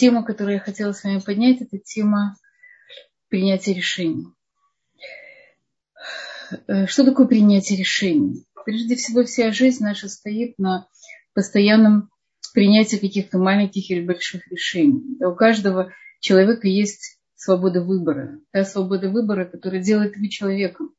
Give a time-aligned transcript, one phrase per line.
[0.00, 2.36] тема, которую я хотела с вами поднять, это тема
[3.28, 4.28] принятия решений.
[6.66, 8.46] Э, что такое принятие решений?
[8.64, 10.88] Прежде всего, вся жизнь наша стоит на
[11.34, 12.08] постоянном
[12.54, 15.18] принятии каких-то маленьких или больших решений.
[15.22, 18.40] У каждого человека есть свобода выбора.
[18.52, 20.94] Та свобода выбора, которая делает его человеком.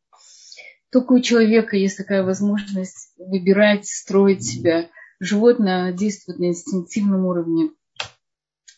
[0.92, 4.90] Только у человека есть такая возможность выбирать, строить себя.
[5.20, 7.72] Животное действует на инстинктивном уровне.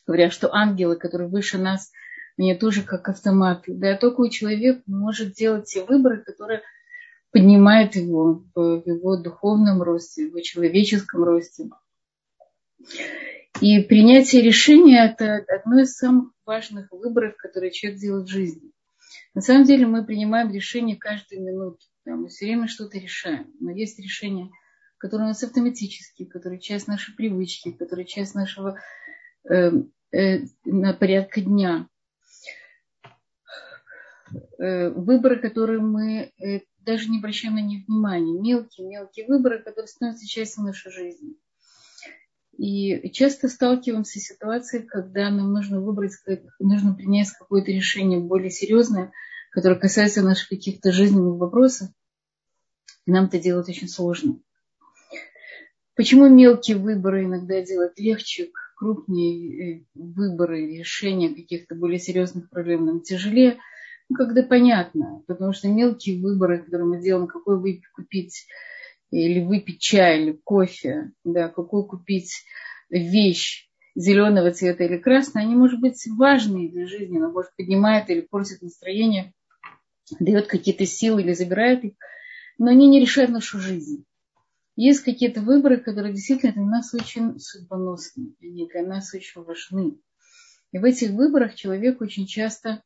[0.06, 1.92] Говорят, что ангелы, которые выше нас,
[2.38, 3.74] они тоже как автоматы.
[3.74, 6.62] Да, только у человека может делать те выборы, которые
[7.32, 11.70] поднимают его в его духовном росте, в его человеческом росте.
[13.62, 18.72] И принятие решения– это одно из самых важных выборов, которые человек делает в жизни.
[19.34, 21.80] На самом деле мы принимаем решения каждую минуту.
[22.06, 23.52] Да, мы все время что-то решаем.
[23.60, 24.50] Но есть решения,
[24.98, 28.80] которые у нас автоматические, которые часть нашей привычки, которые часть нашего
[29.46, 31.88] на порядка дня.
[34.60, 38.40] Э, выборы, которые мы э, даже не обращаем на них внимания.
[38.40, 41.36] Мелкие-мелкие выборы, которые становятся частью нашей жизни.
[42.58, 46.14] И часто сталкиваемся с ситуацией, когда нам нужно выбрать,
[46.60, 49.12] нужно принять какое-то решение более серьезное,
[49.52, 51.90] которое касается наших каких-то жизненных вопросов.
[53.06, 54.40] И нам это делать очень сложно.
[55.96, 63.02] Почему мелкие выборы иногда делать легче, крупные э, выборы, решения каких-то более серьезных проблем нам
[63.02, 63.60] тяжелее?
[64.10, 68.48] Ну, когда понятно, потому что мелкие выборы, которые мы делаем, какой выпить, купить
[69.12, 72.44] или выпить чай, или кофе, да, какую купить
[72.90, 78.22] вещь зеленого цвета или красного, они, может быть, важные для жизни, но, может, поднимает или
[78.22, 79.34] портит настроение,
[80.20, 81.94] дает какие-то силы или забирает их,
[82.58, 84.06] но они не решают нашу жизнь.
[84.76, 90.00] Есть какие-то выборы, которые действительно для нас очень судьбоносны, они для нас очень важны.
[90.72, 92.82] И в этих выборах человек очень часто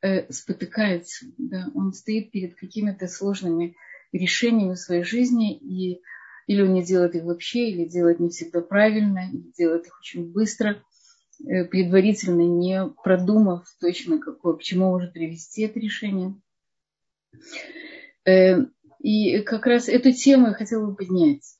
[0.00, 3.76] э, спотыкается, да, он стоит перед какими-то сложными
[4.12, 6.02] решениями в своей жизни, и
[6.46, 10.32] или он не делает их вообще, или делает не всегда правильно, или делает их очень
[10.32, 10.82] быстро,
[11.46, 16.34] э, предварительно не продумав точно, какое, к чему может привести это решение.
[18.24, 18.66] Э,
[19.02, 21.56] и как раз эту тему я хотела бы поднять.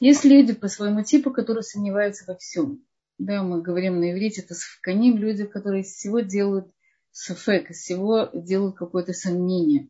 [0.00, 2.84] Есть люди по своему типу, которые сомневаются во всем.
[3.18, 6.70] Да, мы говорим на иврите, это сафканим, люди, которые из всего делают
[7.10, 9.88] сафек, из всего делают какое-то сомнение.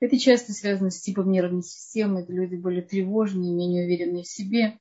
[0.00, 2.22] Это часто связано с типом нервной системы.
[2.22, 4.78] Это люди более тревожные, менее уверенные в себе.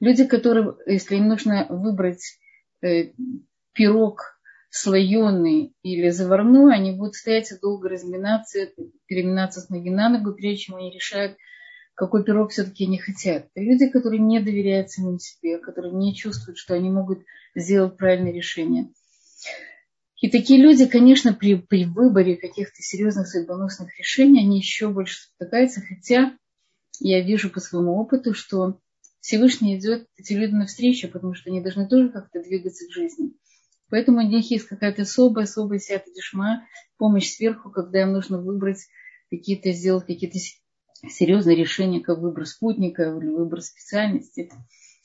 [0.00, 2.38] Люди, которые, если им нужно выбрать
[2.80, 3.12] э,
[3.72, 4.40] пирог
[4.72, 8.70] слоеный или заварной, они будут стоять и долго разминаться,
[9.06, 11.36] переминаться с ноги на ногу, прежде чем они решают,
[11.94, 13.48] какой пирог все-таки они хотят.
[13.54, 17.22] Это люди, которые не доверяют самим себе, которые не чувствуют, что они могут
[17.54, 18.88] сделать правильное решение.
[20.22, 25.82] И такие люди, конечно, при, при выборе каких-то серьезных судьбоносных решений, они еще больше спотыкаются,
[25.82, 26.32] хотя
[26.98, 28.80] я вижу по своему опыту, что
[29.20, 33.32] Всевышний идет эти люди навстречу, потому что они должны тоже как-то двигаться к жизни.
[33.92, 36.66] Поэтому у них есть какая-то особая, особая сята дешма,
[36.96, 38.88] помощь сверху, когда им нужно выбрать
[39.30, 40.38] какие-то, сделать какие-то
[41.10, 44.50] серьезные решения, как выбор спутника или выбор специальности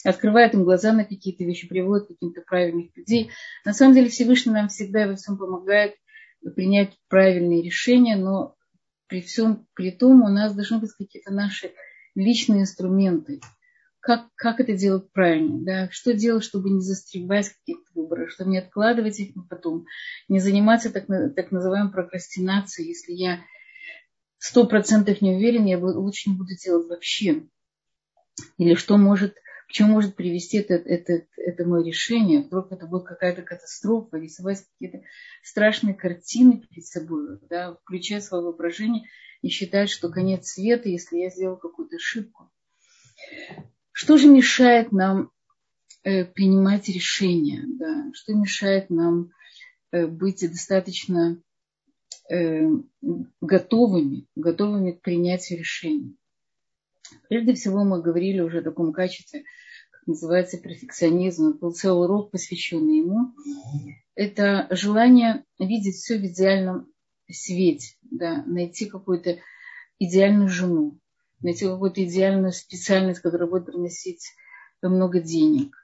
[0.05, 3.29] открывает им глаза на какие-то вещи, приводит каких-то правильных людей.
[3.65, 5.95] На самом деле Всевышний нам всегда во всем помогает
[6.55, 8.55] принять правильные решения, но
[9.07, 11.73] при всем при том у нас должны быть какие-то наши
[12.15, 13.41] личные инструменты.
[13.99, 15.65] Как, как это делать правильно?
[15.65, 15.89] Да?
[15.91, 19.85] Что делать, чтобы не застревать в каких-то выборах, чтобы не откладывать их на потом,
[20.27, 22.89] не заниматься так, так называемой прокрастинацией.
[22.89, 23.41] Если я
[24.37, 27.43] сто процентов не уверен, я лучше не буду делать вообще.
[28.57, 29.35] Или что может
[29.67, 32.41] к чему может привести это, это, это мое решение.
[32.41, 35.05] Вдруг это будет какая-то катастрофа, рисовать какие-то
[35.43, 39.03] страшные картины перед собой, да, включая свое воображение
[39.41, 42.49] и считать, что конец света, если я сделал какую-то ошибку.
[43.91, 45.31] Что же мешает нам
[46.33, 47.63] принимать решения?
[47.67, 48.11] Да?
[48.13, 49.31] Что мешает нам
[49.91, 51.41] э, быть достаточно
[52.29, 52.67] э,
[53.41, 56.15] готовыми, готовыми к принятию решений?
[57.29, 59.43] Прежде всего мы говорили уже о таком качестве,
[59.91, 61.57] как называется перфекционизм.
[61.57, 63.33] Был целый урок, посвященный ему.
[64.15, 66.91] Это желание видеть все в идеальном
[67.29, 69.37] свете, да, найти какую-то
[69.99, 70.99] идеальную жену,
[71.41, 74.33] найти какую-то идеальную специальность, которая будет приносить
[74.81, 75.75] много денег,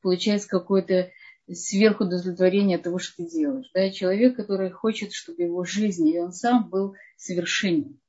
[0.00, 1.10] получать какое-то
[1.52, 3.70] сверхудовлетворение от того, что ты делаешь.
[3.74, 3.90] Да?
[3.90, 8.00] Человек, который хочет, чтобы его жизнь и он сам был совершенен.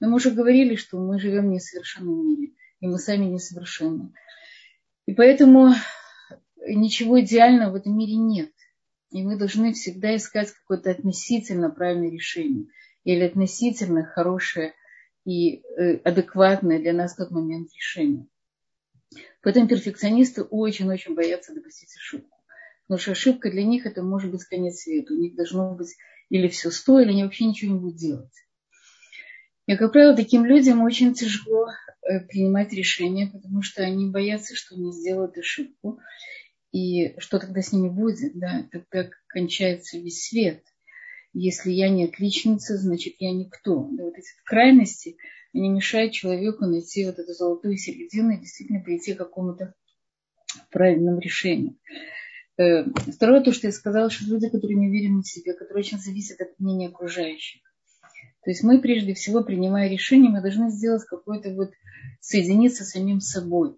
[0.00, 4.12] Но мы уже говорили, что мы живем в несовершенном мире, и мы сами несовершенны.
[5.06, 5.74] И поэтому
[6.66, 8.50] ничего идеального в этом мире нет.
[9.10, 12.66] И мы должны всегда искать какое-то относительно правильное решение
[13.04, 14.74] или относительно хорошее
[15.24, 18.26] и э, адекватное для нас тот момент решение.
[19.44, 22.38] Поэтому перфекционисты очень-очень боятся допустить ошибку.
[22.86, 25.12] Потому что ошибка для них это может быть конец света.
[25.12, 25.94] У них должно быть
[26.30, 28.32] или все сто, или они вообще ничего не будут делать.
[29.66, 34.74] И, как правило, таким людям очень тяжело э, принимать решения, потому что они боятся, что
[34.74, 36.00] они сделают ошибку.
[36.72, 38.38] И что тогда с ними будет?
[38.38, 40.64] Да, тогда кончается весь свет.
[41.34, 43.88] Если я не отличница, значит я никто.
[43.92, 45.16] Да, вот эти крайности,
[45.54, 49.74] они мешают человеку найти вот эту золотую середину и действительно прийти к какому-то
[50.70, 51.76] правильному решению.
[52.56, 55.98] Э, второе, то, что я сказала, что люди, которые не уверены в себе, которые очень
[55.98, 57.62] зависят от мнения окружающих.
[58.44, 61.70] То есть мы прежде всего, принимая решение, мы должны сделать какое-то вот
[62.20, 63.76] соединиться с самим собой.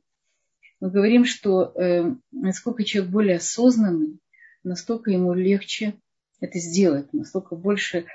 [0.81, 4.19] Мы говорим, что э, насколько человек более осознанный,
[4.65, 5.95] настолько ему легче
[6.41, 8.07] это сделать, настолько больше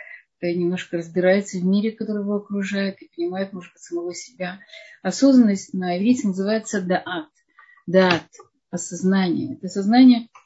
[0.41, 4.59] немножко разбирается в мире, который его окружает, и понимает, может быть, самого себя.
[5.01, 7.29] Осознанность на иврите называется даат.
[7.87, 8.27] Даат–
[8.69, 9.55] осознание.
[9.55, 10.27] Это сознание–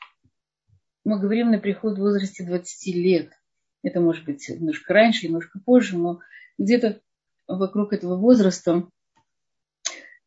[1.06, 3.30] мы говорим на приход в возрасте 20 лет.
[3.84, 6.20] Это может быть немножко раньше, немножко позже, но
[6.58, 7.00] где-то
[7.48, 8.90] вокруг этого возраста,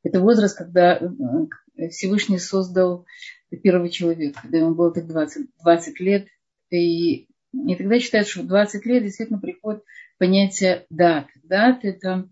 [0.04, 3.06] это возраст, когда э, Всевышний создал
[3.50, 6.28] первого человека, когда ему было так 20, 20 лет.
[6.70, 9.82] И, и тогда считают, что в 20 лет действительно приходит
[10.18, 11.28] понятие дат.
[11.44, 12.28] Дат– это,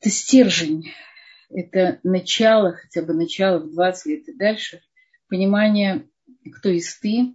[0.00, 0.90] это стержень,
[1.50, 4.80] это начало, хотя бы начало в 20 лет и дальше,
[5.28, 6.06] понимание
[6.50, 7.34] кто есть ты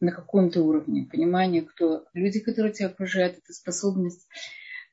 [0.00, 4.26] на каком-то уровне, понимание, кто люди, которые тебя окружают, это способность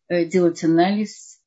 [0.08, 1.42] э, делать анализ,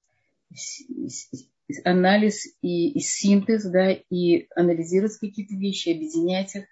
[1.84, 6.64] анализ и, и синтез, да, и анализировать какие-то вещи, объединять их,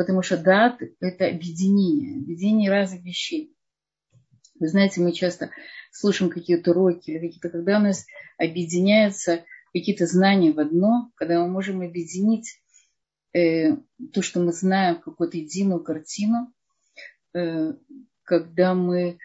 [0.00, 3.54] потому что дат– это объединение, объединение разных вещей.
[4.58, 5.50] Вы знаете, мы часто
[5.92, 8.06] слушаем какие-то уроки, или какие-то, когда у нас
[8.38, 9.44] объединяются
[9.74, 12.62] какие-то знания в одно, когда мы можем объединить
[13.34, 13.76] э,
[14.14, 16.50] то, что мы знаем, какую-то единую картину,
[17.34, 17.74] э,
[18.22, 19.18] когда мы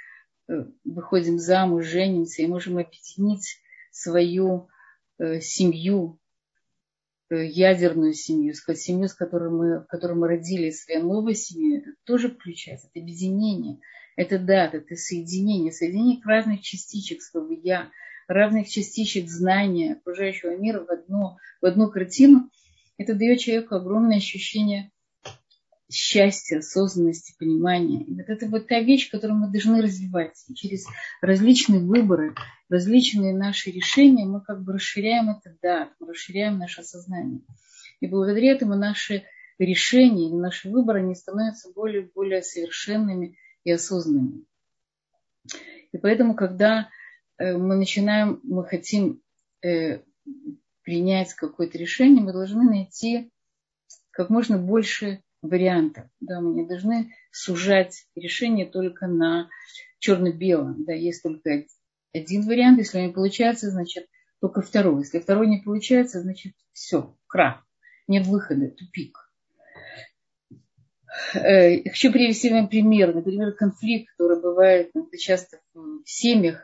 [0.49, 3.61] э, выходим замуж, женимся и можем объединить
[3.91, 4.67] свою
[5.19, 6.19] э, семью,
[7.29, 12.29] ядерную семью, семью, с которой мы, в которой мы родились, свою новую семью, это тоже
[12.29, 13.79] включается, это объединение,
[14.15, 17.89] это да, это соединение, соединение разных частичек своего я,
[18.27, 22.49] разных частичек знания окружающего мира в, одно, в одну картину–
[22.97, 24.91] это дает человеку огромное ощущение
[25.95, 28.03] счастья, осознанности, понимания.
[28.03, 30.43] И вот это вот та вещь, которую мы должны развивать.
[30.47, 30.85] И через
[31.21, 32.35] различные выборы,
[32.69, 37.41] различные наши решения мы как бы расширяем это да, мы расширяем наше сознание.
[38.01, 39.23] И благодаря этому наши
[39.57, 44.45] решения наши выборы, они становятся более и более совершенными и осознанными.
[45.91, 46.89] И поэтому, когда
[47.37, 49.21] э, мы начинаем, мы хотим
[49.63, 50.01] э,
[50.83, 53.31] принять какое-то решение, мы должны найти
[54.11, 56.05] как можно больше вариантов.
[56.19, 59.49] Да, мы не должны сужать решение только на
[59.99, 60.85] черно-белом.
[60.85, 61.65] Да, есть только
[62.13, 62.79] один вариант.
[62.79, 64.07] Если он не получается, значит
[64.41, 65.01] только второй.
[65.01, 67.65] Если второй не получается, значит все, крах.
[68.07, 69.17] Нет выхода, тупик.
[71.33, 73.13] Э, хочу привести вам пример.
[73.13, 76.61] Например, конфликт, который бывает ну, часто в семьях,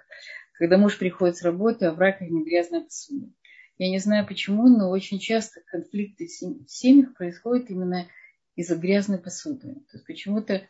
[0.54, 3.28] когда муж приходит с работы, а в раковине грязная посуда.
[3.78, 8.08] Я не знаю почему, но очень часто конфликты в семьях происходят именно
[8.56, 9.76] из-за грязной посуды.
[9.92, 10.68] То есть почему-то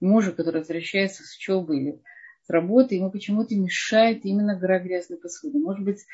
[0.00, 2.02] мужу, который возвращается с учебы или
[2.42, 5.58] с работы, ему почему-то мешает именно гора грязной посуды.
[5.58, 6.04] Может быть,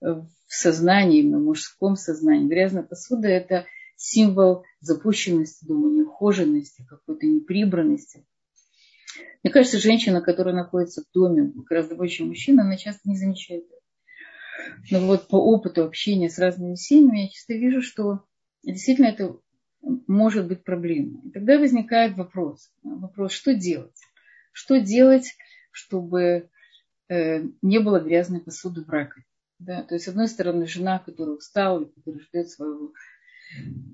[0.00, 2.48] в сознании, в мужском сознании.
[2.48, 8.26] Грязная посуда– это символ запущенности дома, неухоженности, какой-то неприбранности.
[9.42, 13.64] Мне кажется, женщина, которая находится в доме гораздо больше, чем мужчина, она часто не замечает
[13.64, 13.80] это.
[14.90, 18.24] Но вот по опыту общения с разными семьями я часто вижу, что
[18.62, 19.36] действительно это
[19.82, 21.20] может быть проблема.
[21.24, 22.70] И тогда возникает вопрос.
[22.82, 23.96] Вопрос, что делать?
[24.52, 25.36] Что делать,
[25.70, 26.48] чтобы
[27.08, 29.26] э, не было грязной посуды в раковине?
[29.58, 29.82] Да?
[29.82, 32.92] То есть, с одной стороны, жена, которая устала, которая ждет своего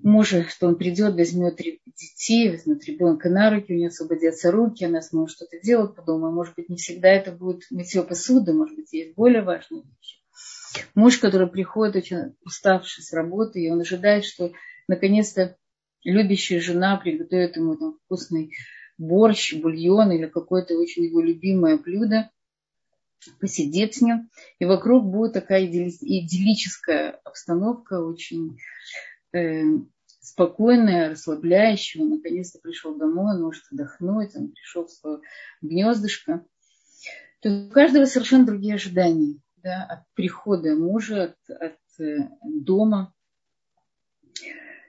[0.02, 5.00] мужа, что он придет, возьмет детей, возьмет ребенка на руки, у нее освободятся руки, она
[5.00, 6.30] сможет что-то делать по дому.
[6.30, 10.20] Может быть, не всегда это будет мытье посуды, может быть, есть более важные вещи.
[10.94, 14.52] Муж, который приходит очень уставший с работы, и он ожидает, что
[14.88, 15.56] наконец-то
[16.12, 18.52] любящая жена приготовит ему там вкусный
[18.98, 22.30] борщ, бульон или какое-то очень его любимое блюдо,
[23.40, 28.58] посидеть с ним, и вокруг будет такая идиллическая обстановка, очень
[29.32, 29.62] э,
[30.20, 32.02] спокойное, расслабляющее.
[32.04, 35.20] Он наконец-то пришел домой, он может отдохнуть, он пришел в свое
[35.60, 36.44] гнездышко.
[37.40, 43.12] То есть у каждого совершенно другие ожидания да, от прихода мужа, от, от э, дома.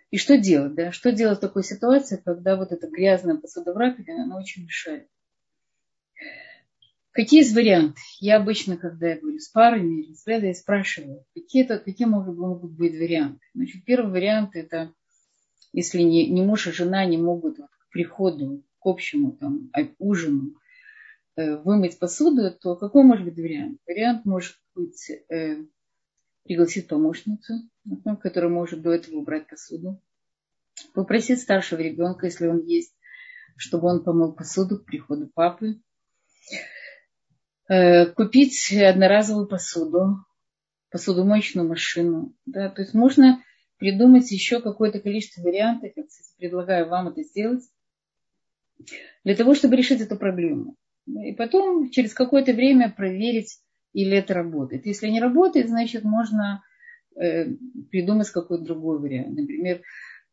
[0.09, 0.91] И что делать, да?
[0.91, 5.07] Что делать в такой ситуации, когда вот эта грязная посуда в раковине, она очень мешает.
[7.11, 7.99] Какие есть варианты?
[8.19, 12.37] Я обычно, когда я говорю с парами или с я спрашиваю, какие, это, какие могут,
[12.37, 13.39] могут быть варианты.
[13.55, 14.93] Значит, первый вариант– это
[15.73, 20.55] если не, не муж и жена не могут вот, к приходу, к общему там, ужину
[21.35, 23.79] э, вымыть посуду, то какой может быть вариант?
[23.85, 25.63] Вариант может быть э,
[26.43, 27.69] пригласить помощницу,
[28.21, 30.01] которая может до этого убрать посуду,
[30.93, 32.95] попросить старшего ребенка, если он есть,
[33.55, 35.81] чтобы он помыл посуду к приходу папы,
[37.69, 40.25] э, купить одноразовую посуду,
[40.91, 42.35] посудомоечную машину.
[42.45, 42.69] Да?
[42.69, 43.43] То есть можно
[43.77, 46.03] придумать еще какое-то количество вариантов, я
[46.37, 47.63] предлагаю вам это сделать,
[49.23, 50.75] для того, чтобы решить эту проблему.
[51.07, 53.59] И потом через какое-то время проверить,
[53.93, 54.85] или это работает.
[54.85, 56.63] Если не работает, значит, можно
[57.89, 59.37] придумать какой-то другой вариант.
[59.37, 59.81] Например,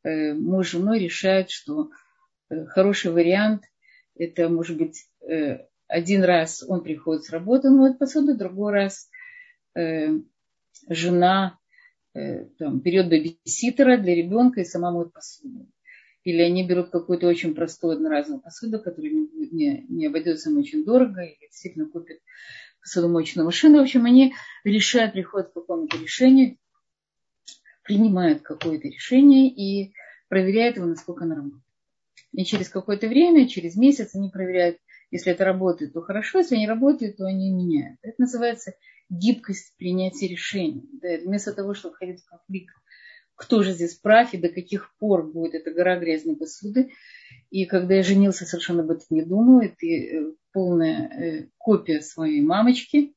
[0.03, 1.91] э, муж с женой решают, что
[2.50, 3.62] э, хороший вариант–
[4.17, 9.09] это, может быть, э, один раз он приходит с работы, моет посуду, другой раз
[9.75, 10.09] э,
[10.88, 11.59] жена
[12.14, 15.69] Э, там, берет бэбиситера для ребенка и сама моет посуду.
[16.23, 20.85] Или они берут какую-то очень простую одноразовую посуду, которая не, не, не обойдется им очень
[20.85, 22.19] дорого, или действительно купят
[22.81, 23.79] посудомоечную машину.
[23.79, 26.57] В общем, они решают, приходят к какому-то решению,
[27.85, 29.93] принимают какое-то решение и
[30.29, 31.62] проверяют его, насколько оно работает.
[32.33, 34.79] И через какое-то время, через месяц они проверяют,
[35.11, 37.99] если это работает, то хорошо, если не работает, то они меняют.
[38.03, 38.75] Это называется
[39.09, 40.88] гибкость принятия решений.
[41.00, 42.75] Да, вместо того, чтобы входить в конфликт,
[43.37, 46.91] кто же здесь прав и до каких пор будет эта гора грязной посуды.
[47.50, 49.61] И когда я женился, совершенно об этом не думал.
[49.61, 53.14] Это э, полная э, копия своей мамочки.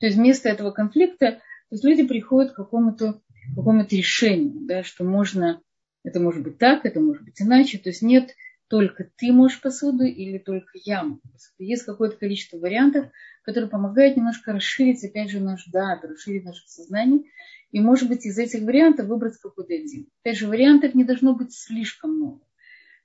[0.00, 3.20] То есть вместо этого конфликта то есть люди приходят к какому-то
[3.54, 5.60] какому решению, да, что можно,
[6.04, 7.78] это может быть так, это может быть иначе.
[7.78, 8.34] То есть нет
[8.68, 11.54] только ты можешь посуду или только я могу посуду.
[11.58, 13.10] Есть какое-то количество вариантов,
[13.42, 17.22] которые помогают немножко расширить, опять же, наш дат, расширить наше сознание.
[17.70, 20.08] И, может быть, из этих вариантов выбрать какой-то один.
[20.22, 22.40] Опять же, вариантов не должно быть слишком много.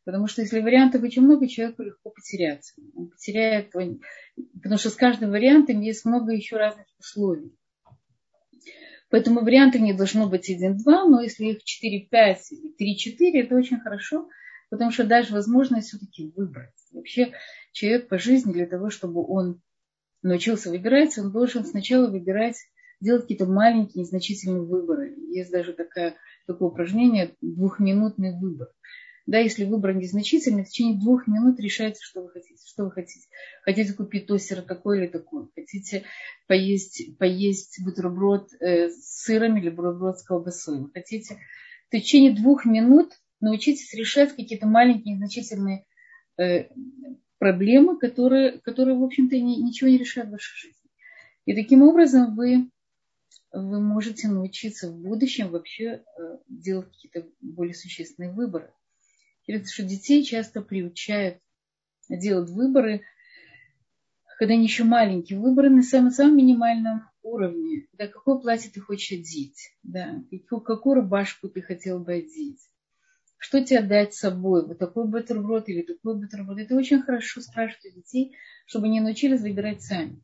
[0.03, 2.73] Потому что если вариантов очень много, человеку легко потеряться.
[2.93, 7.55] Он потеряет, потому что с каждым вариантом есть много еще разных условий.
[9.13, 14.27] Поэтому вариантов не должно быть один-два, но если их 4-5 или 3-4, это очень хорошо–
[14.73, 16.73] потому что даже возможность все-таки выбрать.
[16.93, 17.31] Вообще
[17.73, 19.61] человек по жизни для того, чтобы он
[20.23, 22.55] научился выбирать, он должен сначала выбирать,
[22.99, 25.13] делать какие-то маленькие, незначительные выборы.
[25.29, 26.15] Есть даже такая,
[26.47, 28.69] такое упражнение двухминутный выбор.
[29.25, 32.61] Да, если выбор незначительный, в течение двух минут решайте, что вы хотите.
[32.65, 33.25] Что вы хотите?
[33.63, 35.47] Хотите купить тостер такой или такой?
[35.55, 36.03] Хотите
[36.47, 40.79] поесть, поесть бутерброд э, с сыром или бутерброд с колбасой?
[40.79, 41.37] Вы хотите?
[41.87, 45.85] В течение двух минут научитесь решать какие-то маленькие, незначительные
[46.37, 46.67] э,
[47.37, 50.89] проблемы, которые, которые, в общем-то, ни, ничего не решают в вашей жизни.
[51.45, 52.69] И таким образом вы,
[53.53, 56.01] вы можете научиться в будущем вообще э,
[56.49, 58.73] делать какие-то более существенные выборы.
[59.45, 61.39] Потому что детей часто приучают
[62.09, 63.01] делать выборы,
[64.37, 67.87] когда они еще маленькие, выборы на самом-самом минимальном уровне.
[67.93, 72.59] Да, какое платье ты хочешь одеть, да, какую, какую рубашку ты хотел бы одеть,
[73.37, 76.59] что тебе дать с собой, вот такой бутерброд или такой бутерброд.
[76.59, 78.35] Это очень хорошо спрашивать у детей,
[78.65, 80.21] чтобы они научились выбирать сами.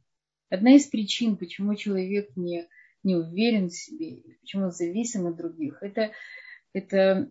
[0.50, 2.68] Одна из причин, почему человек не,
[3.04, 6.12] не уверен в себе, почему он зависим от других, это,
[6.74, 7.30] это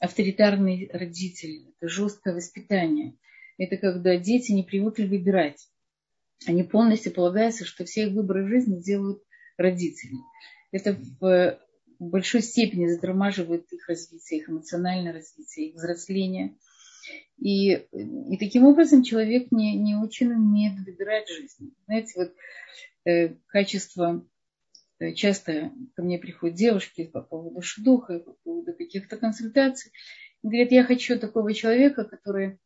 [0.00, 3.16] авторитарный родитель, это жесткое воспитание.
[3.58, 5.66] Это когда дети не привыкли выбирать.
[6.46, 9.22] Они полностью полагаются, что все их выборы жизни делают
[9.56, 10.16] родители.
[10.70, 11.58] Это в
[11.98, 16.56] большой степени затормаживает их развитие, их эмоциональное развитие, их взросление.
[17.38, 21.74] И, и таким образом человек не, не очень умеет выбирать жизнь.
[21.86, 22.34] Знаете, вот
[23.04, 24.26] э, качество,
[25.14, 29.92] часто ко мне приходят девушки по поводу шдуха, по поводу каких-то консультаций,
[30.42, 32.58] и говорят, я хочу такого человека, который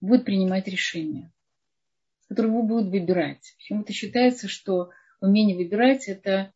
[0.00, 1.32] будет принимать решения,
[2.28, 3.54] который будет выбирать.
[3.58, 4.90] Почему-то считается, что
[5.20, 6.52] умение выбирать– это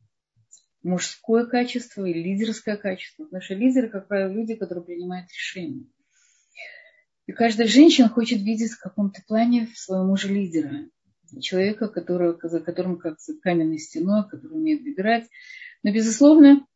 [0.82, 3.25] мужское качество и лидерское качество.
[3.25, 5.87] Потому что лидеры, как правило, люди, которые принимают решения.
[7.26, 10.88] И каждая женщина хочет видеть в каком-то плане своего мужа лидера.
[11.40, 15.25] Человека, которого, за которым как за каменной стеной, который умеет выбирать.
[15.83, 16.66] Но, безусловно,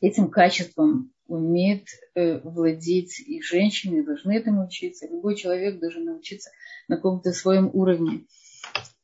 [0.00, 5.06] этим качеством умеет э, владеть и женщины, должны этому учиться.
[5.08, 6.50] Любой человек должен научиться
[6.88, 8.26] на каком-то своем уровне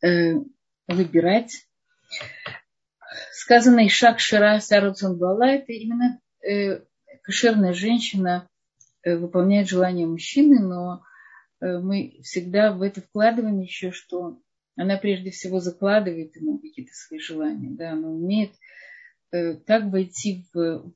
[0.03, 0.35] э,
[0.87, 1.67] выбирать.
[3.33, 6.83] Сказанный шаг Шира Саруцун Бала– это именно э,
[7.23, 8.49] кошерная женщина
[9.05, 11.03] выполняет желания мужчины, но
[11.61, 14.39] мы всегда в это вкладываем еще, что
[14.77, 17.71] она прежде всего закладывает ему какие-то свои желания.
[17.71, 18.53] Да, она умеет
[19.33, 20.93] э, так войти в,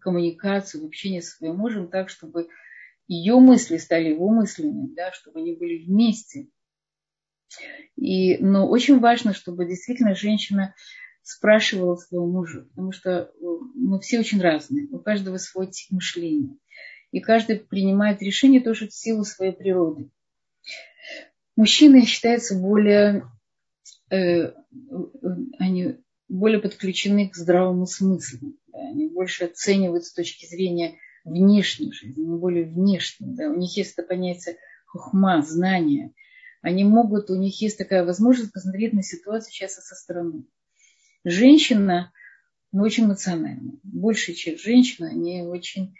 [0.00, 2.48] коммуникацию, в общение со своим мужем так, чтобы
[3.08, 6.48] ее мысли стали его мыслями, да, чтобы они были вместе.
[7.96, 10.74] И, но очень важно, чтобы действительно женщина
[11.22, 13.28] спрашивала своего мужа, потому что э,
[13.74, 16.56] мы все очень разные, у каждого свой тип мышления.
[17.10, 20.10] И каждый принимает решение тоже в силу своей природы.
[21.56, 23.24] Мужчины считаются более,
[24.10, 24.52] э,
[25.58, 25.96] они
[26.28, 28.54] более подключены к здравому смыслу.
[28.68, 33.34] Да, они больше оценивают с точки зрения внешней жизни, они более внешние.
[33.34, 33.50] Да.
[33.50, 36.12] У них есть это понятие хухма, знания.
[36.62, 40.44] Они могут, у них есть такая возможность посмотреть на ситуацию сейчас со стороны.
[41.24, 42.12] Женщина
[42.72, 43.72] ну, очень эмоциональна.
[43.82, 45.94] Большая часть женщин, они очень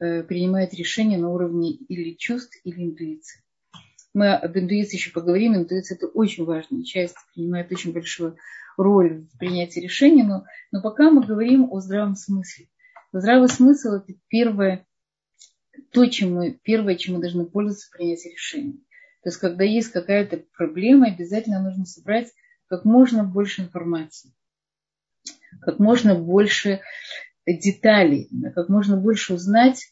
[0.00, 3.42] э, принимают решения на уровне или чувств, или интуиции.
[4.14, 5.54] Мы об интуиции еще поговорим.
[5.54, 8.36] Интуиция– это очень важная часть, принимает очень большую
[8.76, 10.22] роль в принятии решений.
[10.22, 12.68] Но, но пока мы говорим о здравом смысле.
[13.12, 14.86] Здравый смысл– это первое,
[15.92, 18.84] то, чем мы, первое, чем мы должны пользоваться в принятии решений.
[19.22, 22.32] То есть, когда есть какая-то проблема, обязательно нужно собрать
[22.68, 24.32] как можно больше информации,
[25.60, 26.80] как можно больше
[27.46, 29.82] деталей, как можно больше узнать,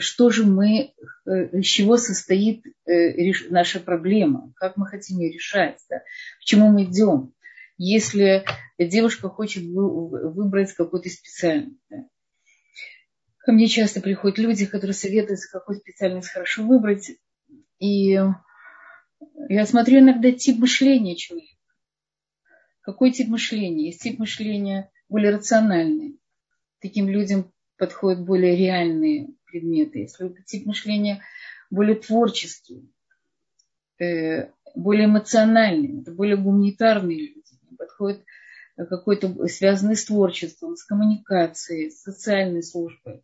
[0.00, 0.92] что же мы,
[1.26, 6.70] э, из чего состоит э, наша проблема, как мы хотим ее решать, да, к чему
[6.70, 7.32] мы идем.
[7.76, 8.44] Если
[8.78, 11.78] девушка хочет выбрать какой-то специальность,
[13.48, 17.12] Ко мне часто приходят люди, которые советуются, какую специальность хорошо выбрать.
[17.78, 21.56] И я смотрю иногда тип мышления человека.
[22.82, 23.86] Какой тип мышления?
[23.86, 26.20] Есть тип мышления более рациональный.
[26.82, 30.00] Таким людям подходят более реальные предметы.
[30.00, 31.22] Если тип мышления
[31.70, 32.90] более творческий,
[33.98, 37.42] э, более эмоциональный, это более гуманитарные люди,
[37.76, 38.22] подходят
[38.76, 43.22] какой-то связанный с творчеством, с коммуникацией, с социальной службой.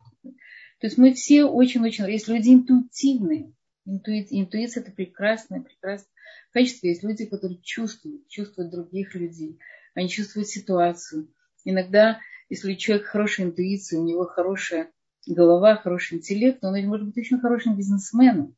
[0.81, 2.05] То есть мы все очень-очень...
[2.11, 3.53] Есть люди интуитивные.
[3.87, 6.11] Интуиция, интуиция это прекрасное, прекрасное
[6.53, 6.87] качество.
[6.87, 9.59] Есть люди, которые чувствуют, чувствуют других людей.
[9.95, 11.29] Они чувствуют ситуацию.
[11.65, 14.91] Иногда, если человек хорошая интуиция, у него хорошая
[15.27, 18.57] голова, хороший интеллект, он может быть очень хорошим бизнесменом,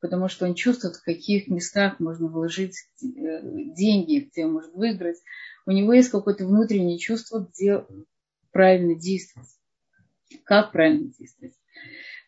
[0.00, 3.06] потому что он чувствует, в каких местах можно вложить э,
[3.74, 5.18] деньги, где он может выиграть.
[5.66, 7.84] У него есть какое-то внутреннее чувство, где
[8.50, 9.48] правильно действовать
[10.44, 11.54] как правильно действовать.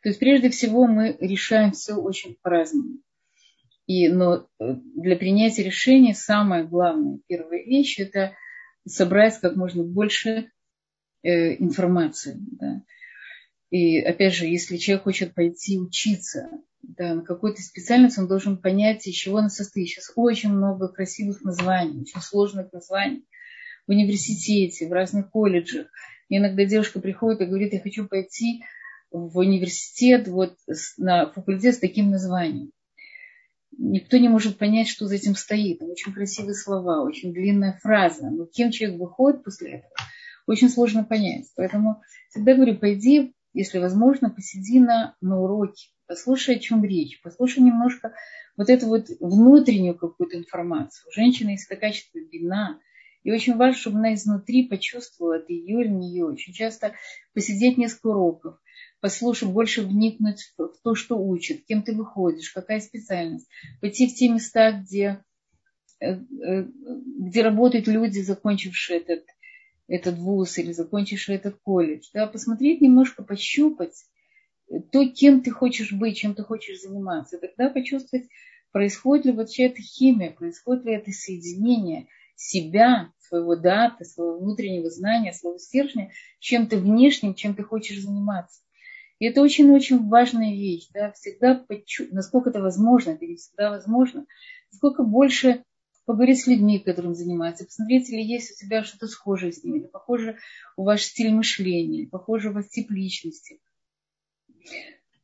[0.03, 2.99] То есть прежде всего мы решаем все очень по-разному.
[3.87, 8.35] И, но э, для принятия решения самая главная первая вещь– это
[8.87, 10.51] собрать как можно больше
[11.23, 12.37] э, информации.
[12.39, 12.83] Да.
[13.75, 16.49] И опять же, если человек хочет пойти учиться
[16.83, 19.89] да, на какую-то специальность, он должен понять, из чего она состоит.
[19.89, 23.25] Сейчас очень много красивых названий, очень сложных названий
[23.89, 25.89] в университете, в разных колледжах.
[26.29, 28.63] И иногда девушка приходит и говорит, я хочу пойти
[29.11, 30.57] в университет, вот
[30.97, 32.71] на факультет с таким названием.
[33.77, 35.81] Никто не может понять, что за этим стоит.
[35.81, 38.31] Там очень красивые слова, очень длинная фраза.
[38.31, 39.95] Но кем человек выходит после этого,
[40.47, 41.47] очень сложно понять.
[41.57, 47.61] Поэтому всегда говорю, пойди, если возможно, посиди на, на уроке, послушай, о чем речь, послушай
[47.61, 48.13] немножко
[48.57, 51.09] вот эту вот внутреннюю какую-то информацию.
[51.09, 52.79] У женщины есть это качество вина,
[53.23, 56.27] и очень важно, чтобы она изнутри почувствовала, это ее или не ее.
[56.27, 56.93] Очень часто
[57.33, 58.59] посидеть несколько уроков,
[59.01, 63.49] послушать, больше вникнуть в то, что учат, кем ты выходишь, какая специальность.
[63.81, 65.25] Пойти в те места, где,
[66.01, 66.67] э, э,
[67.19, 69.25] где работают люди, закончившие этот,
[69.87, 72.09] этот вуз или закончившие этот колледж.
[72.13, 74.05] Да, посмотреть немножко, пощупать
[74.91, 77.39] то, кем ты хочешь быть, чем ты хочешь заниматься.
[77.39, 78.27] Тогда почувствовать,
[78.73, 85.33] происходит ли вообще эта химия, происходит ли это соединение себя своего дата, своего внутреннего знания,
[85.33, 88.61] своего стержня, чем-то внешним, чем ты хочешь заниматься.
[89.19, 92.07] И это очень-очень важная вещь, да, всегда, почу...
[92.11, 94.27] насколько это возможно, это не всегда возможно,
[94.73, 95.63] насколько больше
[96.05, 99.87] поговорить с людьми, которым занимаются, посмотреть, или есть у тебя что-то схожее с ними, или
[99.87, 100.37] похоже
[100.77, 103.61] у вас стиль мышления, похоже у вас тип личности.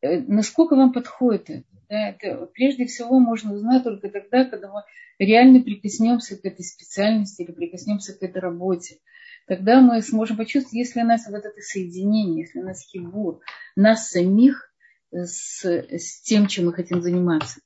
[0.00, 1.64] Э, насколько вам подходит это?
[1.88, 4.84] Да, это прежде всего можно узнать только тогда, когда мы
[5.18, 8.98] реально прикоснемся к этой специальности или прикоснемся к этой работе.
[9.46, 13.40] тогда мы сможем почувствовать, если у нас вот это соединение, если у нас хибур,
[13.74, 14.72] нас самих
[15.10, 17.60] с, с тем, чем мы хотим заниматься.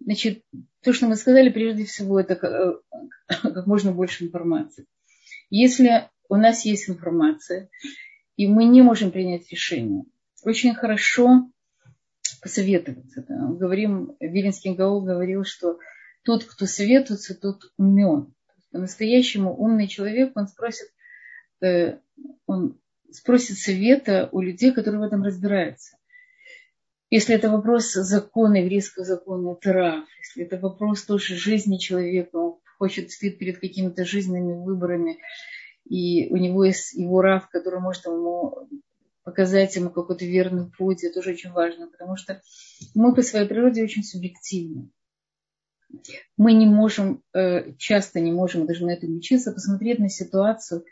[0.00, 0.44] Значит,
[0.82, 4.86] то, что мы сказали, прежде всего, это как, э, как можно больше информации.
[5.50, 7.68] Если у нас есть информация,
[8.36, 10.04] и мы не можем принять решение,
[10.42, 11.50] очень хорошо
[12.40, 13.24] посоветоваться.
[13.28, 13.48] Да.
[13.48, 15.78] Говорим, Виленский Гаул говорил, что
[16.22, 18.34] тот, кто советуется, тот умен.
[18.70, 20.88] По-настоящему умный человек, он спросит,
[21.60, 21.98] э,
[22.46, 25.96] он спросит совета у людей, которые в этом разбираются.
[27.10, 30.04] Если это вопрос закона, еврейского закона, это рав.
[30.20, 35.18] Если это вопрос тоже жизни человека, он хочет стоит перед какими-то жизненными выборами,
[35.88, 38.68] и у него есть его рав, который может ему
[39.24, 42.40] показать ему какой-то верный путь, это тоже очень важно, потому что
[42.94, 44.88] мы по своей природе очень субъективны.
[46.36, 50.84] Мы не можем, э, часто не можем даже на этом учиться, посмотреть на ситуацию,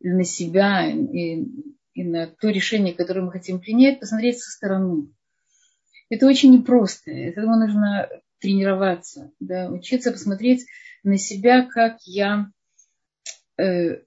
[0.00, 1.44] на себя и,
[1.92, 5.08] и на то решение, которое мы хотим принять, посмотреть со стороны.
[6.10, 7.10] Это очень непросто.
[7.10, 8.08] Этому нужно
[8.40, 10.66] тренироваться, да, учиться посмотреть
[11.02, 12.50] на себя, как я,
[13.58, 14.02] э,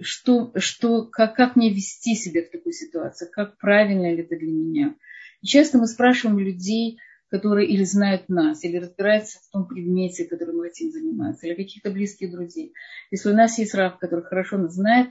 [0.00, 4.50] что, что, как, как мне вести себя в такой ситуации, как правильно ли это для
[4.50, 4.94] меня.
[5.42, 6.98] И часто мы спрашиваем людей,
[7.28, 11.90] которые или знают нас, или разбираются в том предмете, которым мы хотим заниматься, или каких-то
[11.90, 12.72] близких друзей.
[13.10, 15.10] Если у нас есть раб, который хорошо нас знает,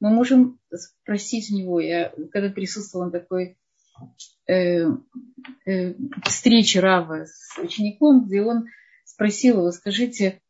[0.00, 1.80] мы можем спросить у него.
[1.80, 3.56] Я когда присутствовала на такой
[4.46, 4.86] э,
[5.66, 8.66] э, встрече Рава с учеником, где он
[9.04, 10.40] спросил его, скажите,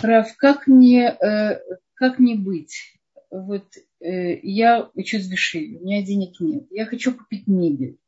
[0.00, 1.60] Рав, как мне, э,
[1.94, 2.98] как мне быть?
[3.30, 3.66] Вот
[4.00, 7.98] э, я учусь в Вишиве, у меня денег нет, я хочу купить мебель.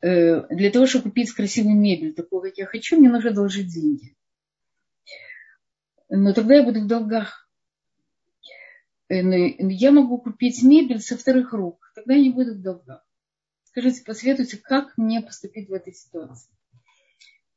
[0.00, 4.16] Для того, чтобы купить красивую мебель, такую, как я хочу, мне нужно должить деньги.
[6.08, 7.41] Но тогда я буду в долгах.
[9.14, 13.06] Я могу купить мебель со вторых рук, тогда не буду в долгах.
[13.64, 16.50] Скажите, посоветуйте, как мне поступить в этой ситуации.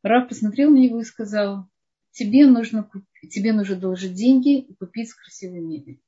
[0.03, 1.67] Раф посмотрел на него и сказал,
[2.11, 6.01] тебе нужно, купить, тебе нужно должить деньги и купить красивую мебель.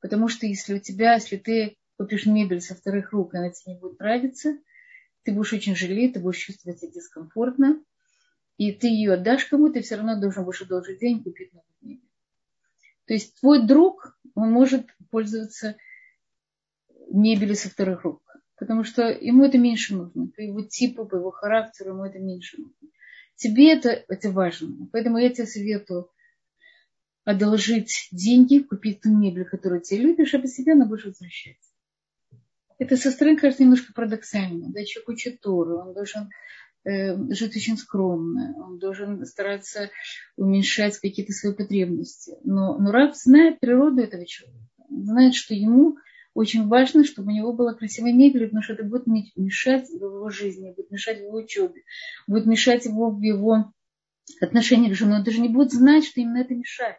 [0.00, 3.80] Потому что если у тебя, если ты купишь мебель со вторых рук, она тебе не
[3.80, 4.58] будет нравиться–
[5.24, 7.82] ты будешь очень жалеть, ты будешь чувствовать себя дискомфортно,
[8.56, 12.08] и ты ее отдашь кому-то, и все равно должен будешь одолжить день купить новую мебель.
[13.06, 15.76] То есть твой друг, он может пользоваться
[17.10, 18.22] мебелью со вторых рук,
[18.58, 22.58] потому что ему это меньше нужно, по его типу, по его характеру ему это меньше
[22.58, 22.88] нужно.
[23.36, 24.88] Тебе это, это важно.
[24.92, 26.10] Поэтому я тебе советую
[27.24, 31.58] одолжить деньги, купить ту мебель, которую ты любишь, а постепенно будешь возвращать
[32.82, 34.70] это со стороны кажется немножко парадоксально.
[34.70, 36.30] Да, человек учит Тору, он должен
[36.84, 39.90] жить очень скромно, он должен стараться
[40.36, 42.36] уменьшать какие-то свои потребности.
[42.44, 45.96] Но, но раб знает природу этого человека, знает, что ему
[46.34, 50.28] очень важно, чтобы у него была красивая мебель, потому что это будет мешать в его
[50.30, 51.82] жизни, будет мешать в его учебе,
[52.26, 53.72] будет мешать его в его
[54.40, 55.18] отношениях с женой.
[55.18, 56.96] Он даже не будет знать, что именно это мешает.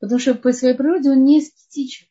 [0.00, 2.08] Потому что по своей природе он не эстетичен.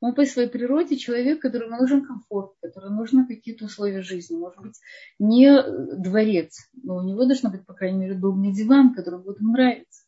[0.00, 4.36] Он по своей природе человек, которому нужен комфорт, которому нужны какие-то условия жизни.
[4.36, 4.78] Может быть,
[5.18, 5.50] не
[5.96, 10.04] дворец, но у него должен быть, по крайней мере, удобный диван, который будет ему нравиться.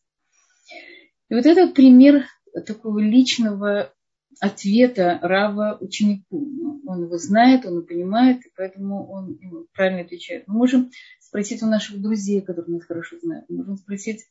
[1.30, 2.24] И вот этот пример
[2.66, 3.92] такого личного
[4.40, 6.80] ответа Рава ученику.
[6.86, 9.38] Он его знает, он его понимает, и поэтому он
[9.74, 10.46] правильно отвечает.
[10.46, 13.46] Мы можем спросить у наших друзей, которые нас хорошо знают.
[13.48, 14.26] Мы можем спросить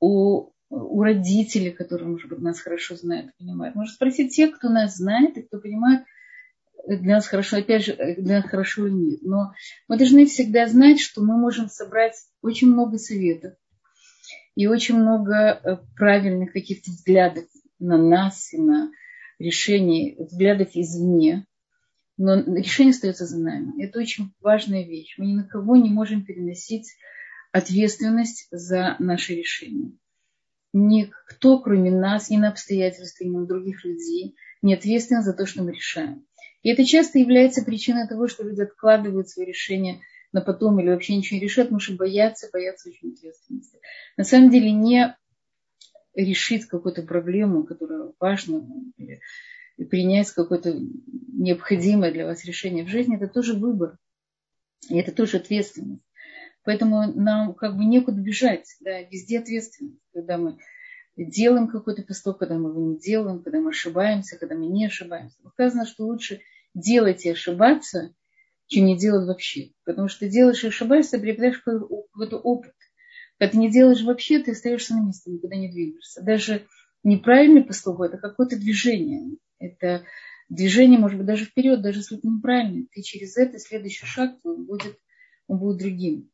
[0.00, 3.74] у у родителей, которые, может быть, нас хорошо знают, понимают.
[3.74, 6.04] Можно спросить тех, кто нас знает и кто понимает
[6.86, 9.22] для нас хорошо, опять же, для нас хорошо или нет.
[9.22, 9.52] Но
[9.88, 13.54] мы должны всегда знать, что мы можем собрать очень много советов
[14.54, 17.44] и очень много э, правильных каких-то взглядов
[17.78, 18.90] на нас и на
[19.38, 21.46] решение, взглядов извне.
[22.16, 23.84] Но решение остается за нами.
[23.84, 25.14] Это очень важная вещь.
[25.18, 26.96] Мы ни на кого не можем переносить
[27.52, 29.92] ответственность за наши решения
[30.72, 35.62] никто, кроме нас, ни на обстоятельства, ни на других людей, не ответственен за то, что
[35.62, 36.26] мы решаем.
[36.62, 40.00] И это часто является причиной того, что люди откладывают свои решения
[40.32, 43.78] на потом или вообще ничего не решат, потому что боятся, боятся очень ответственности.
[44.16, 45.16] На самом деле не
[46.14, 48.64] решить какую-то проблему, которая важна,
[48.96, 49.20] или
[49.88, 50.76] принять какое-то
[51.32, 53.98] необходимое для вас решение в жизни, это тоже выбор.
[54.88, 56.02] И это тоже ответственность.
[56.64, 58.66] Поэтому нам как бы некуда бежать.
[58.80, 60.00] Да, везде ответственность.
[60.12, 60.58] Когда мы
[61.16, 65.36] делаем какой-то поступок, когда мы его не делаем, когда мы ошибаемся, когда мы не ошибаемся.
[65.44, 66.40] Указано, что лучше
[66.74, 68.14] делать и ошибаться,
[68.66, 69.72] чем не делать вообще.
[69.84, 72.74] Потому что ты делаешь и ошибаешься, приобретаешь какой-то опыт.
[73.38, 76.22] Когда ты не делаешь вообще, ты остаешься на месте, никуда не двигаешься.
[76.22, 76.66] Даже
[77.02, 79.36] неправильный поступок– это какое-то движение.
[79.58, 80.04] Это
[80.48, 82.86] движение, может быть, даже вперед, даже если это неправильно.
[82.92, 84.98] Ты через это, следующий шаг будет,
[85.46, 86.30] он будет другим.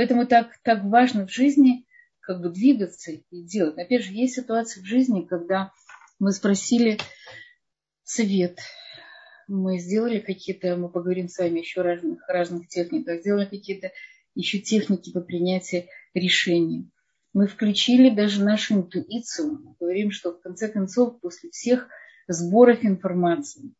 [0.00, 1.84] Поэтому так, так важно в жизни
[2.20, 3.76] как бы двигаться и делать.
[3.76, 5.72] Опять же, есть ситуации в жизни, когда
[6.18, 6.96] мы спросили
[8.02, 8.60] совет,
[9.46, 13.92] мы сделали какие-то, мы поговорим с вами еще о разных, разных техниках, сделали какие-то
[14.34, 15.84] еще техники по принятию
[16.14, 16.90] решений.
[17.34, 19.58] Мы включили даже нашу интуицию.
[19.62, 21.88] Мы говорим, что в конце концов, после всех
[22.26, 23.74] сборов информации,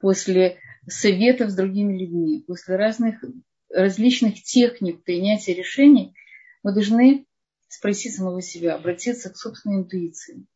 [0.00, 3.22] после советов с другими людьми, после разных
[3.72, 6.14] различных техник принятия решений,
[6.62, 7.26] мы должны
[7.68, 10.46] спросить самого себя, обратиться к собственной интуиции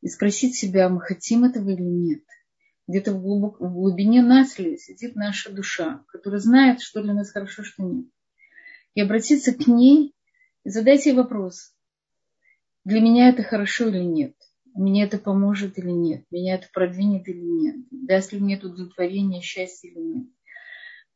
[0.00, 2.24] и спросить себя, мы хотим этого или нет.
[2.88, 7.30] Где-то в, глубок, в глубине нас ли сидит наша душа, которая знает, что для нас
[7.30, 8.06] хорошо, что нет.
[8.94, 10.14] И обратиться к ней
[10.64, 11.74] и задать ей вопрос.
[12.84, 14.34] Для меня это хорошо или нет?
[14.74, 16.24] Мне это поможет или нет?
[16.30, 17.76] Меня это продвинет или нет?
[17.90, 20.26] Даст ли мне это удовлетворение, счастье или нет?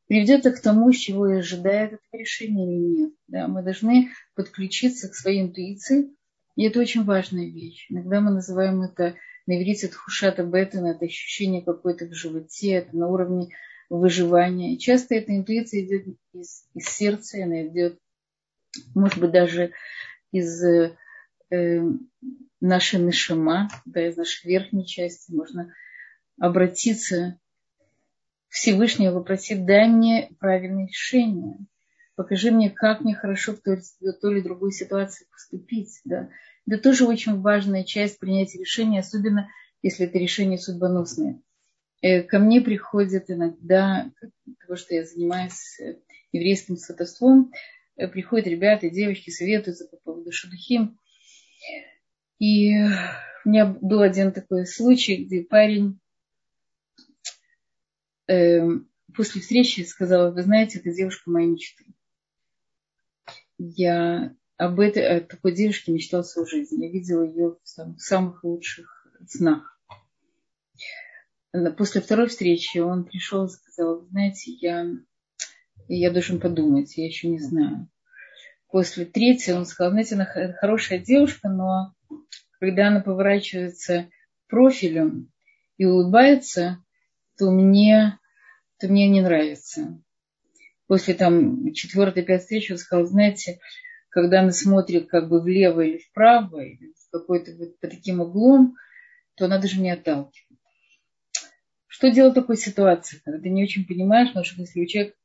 [0.06, 3.12] Приведет это к тому, чего и ожидает это решение или нет.
[3.28, 6.14] Да, мы должны подключиться к своей интуиции,
[6.54, 7.86] и это очень важная вещь.
[7.90, 9.14] Иногда мы называем это
[9.46, 13.48] на иврите тхушата бетена, это ощущение какое-то в животе, это на уровне
[13.88, 14.74] выживания.
[14.74, 17.98] И часто эта интуиция идет из, из сердца, она идет,
[18.94, 19.72] может быть, даже
[20.32, 20.96] из э,
[22.60, 25.32] нашей нашима, да, из нашей верхней части.
[25.32, 25.72] Можно
[26.38, 27.38] обратиться
[28.56, 31.58] Всевышнего попросить, дай мне правильное решение.
[32.14, 36.00] Покажи мне, как мне хорошо в той, в той или другой ситуации поступить.
[36.06, 36.30] Да.
[36.66, 39.50] Это тоже очень важная часть принятия решения, особенно
[39.82, 41.42] если это решение судьбоносное.
[42.00, 44.10] Э, ко мне приходят иногда,
[44.62, 45.98] того, что я занимаюсь э,
[46.32, 47.52] еврейским сватовством,
[47.96, 50.98] э, приходят ребята, девочки, советуются по поводу шадухим.
[52.38, 52.72] И
[53.44, 56.00] у меня был один такой случай, где парень
[58.28, 58.60] э,
[59.14, 61.84] после встречи сказала, вы знаете, это девушка моей мечты.
[63.58, 66.82] Я об этой о такой девушке мечтала всю жизнь.
[66.82, 69.78] Я видела ее в, в самых лучших снах.
[71.76, 74.86] После второй встречи он пришел и сказал, вы знаете, я,
[75.88, 77.88] я должен подумать, я еще не знаю.
[78.68, 80.26] После третьей он сказал, знаете, она
[80.60, 81.94] хорошая девушка, но
[82.60, 84.10] когда она поворачивается
[84.48, 85.32] профилем
[85.78, 86.84] и улыбается,
[87.38, 88.18] то мне,
[88.78, 90.02] то мне не нравится.
[90.86, 93.58] После там четвертой, пятой встречи он сказал, знаете,
[94.08, 98.74] когда она смотрит как бы влево или вправо, или в какой-то вот по таким углом,
[99.36, 100.60] то она даже не отталкивает.
[101.86, 105.16] Что делать в такой ситуации, когда ты не очень понимаешь, потому что если у человека,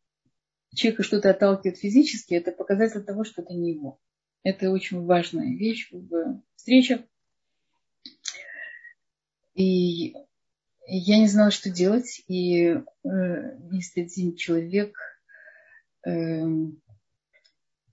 [0.73, 3.99] человека что-то отталкивает физически, это показатель того, что это не его.
[4.43, 7.01] Это очень важная вещь в встречах.
[9.53, 10.15] И
[10.97, 12.21] я не знала, что делать.
[12.27, 12.81] И э,
[13.71, 14.95] есть один человек,
[16.05, 16.43] э,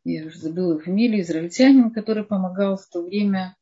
[0.05, 3.57] я уже забыла фамилию, израильтянин, который помогал в то время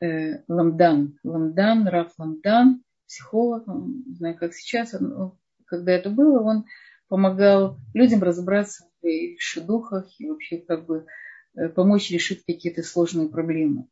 [0.00, 1.18] э, Ламдан.
[1.24, 6.64] Ламдан, Раф Ламдан, психолог, не знаю, как сейчас, он, когда это было, он
[7.08, 11.06] помогал людям разобраться в их духах и вообще как бы
[11.54, 13.86] э, помочь решить какие-то сложные проблемы.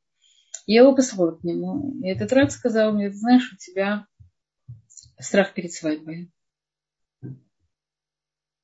[0.66, 2.00] Я его послала к нему.
[2.02, 4.06] И этот Раб сказал мне, ты знаешь, у тебя
[5.24, 6.30] страх перед свадьбой.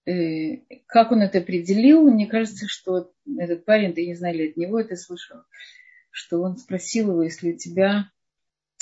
[0.06, 4.56] Э, как он это определил, мне кажется, что этот парень, ты не знаю, ли от
[4.56, 5.38] него это слышал,
[6.10, 8.10] что он спросил его, если у тебя,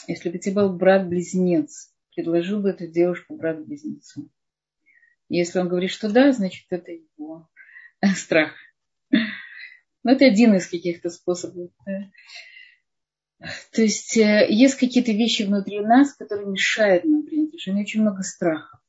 [0.06, 4.30] если бы у тебя был брат-близнец, предложил бы эту девушку брат-близнецу.
[5.28, 7.48] Если он говорит, что да, значит, это его
[8.16, 8.52] страх.
[9.10, 11.70] Но это один из каких-то способов.
[13.72, 17.84] То есть э, есть какие-то вещи внутри нас, которые мешают нам принять решение.
[17.84, 18.80] Очень много страха.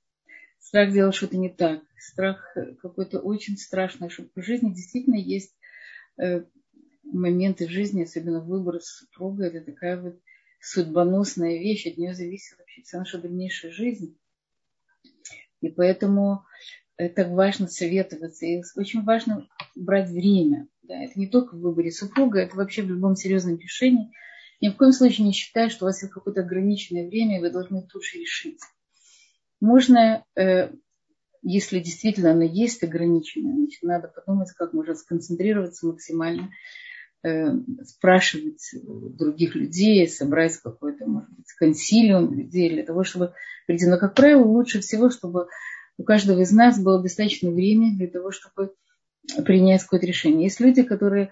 [0.59, 1.81] Страх делать что-то не так.
[1.97, 5.53] Страх какой-то очень страшный, в жизни действительно есть
[6.17, 6.43] э,
[7.03, 10.19] моменты жизни, особенно выбор супруга, это такая вот
[10.61, 14.17] судьбоносная вещь, от нее зависит вообще вся наша дальнейшая жизнь.
[15.61, 16.45] И поэтому
[16.97, 18.45] так важно советоваться.
[18.45, 20.67] И очень важно брать время.
[20.83, 24.11] Да, это не только в выборе супруга, это вообще в любом серьезном решении–
[24.61, 27.49] ни в коем случае не считаю, что у вас есть какое-то ограниченное время, и вы
[27.49, 28.59] должны тут же решить.
[29.61, 30.71] Можно, э,
[31.41, 36.51] если действительно оно есть ограниченное, значит, надо подумать, как можно сконцентрироваться максимально,
[37.23, 37.51] э,
[37.85, 43.33] спрашивать других людей, собрать какой-то, может быть, консилиум людей для того, чтобы
[43.67, 43.87] прийти.
[43.87, 45.47] Но, как правило, лучше всего, чтобы
[45.97, 48.73] у каждого из нас было достаточно времени для того, чтобы
[49.45, 50.45] принять какое-то решение.
[50.45, 51.29] Есть люди, которые,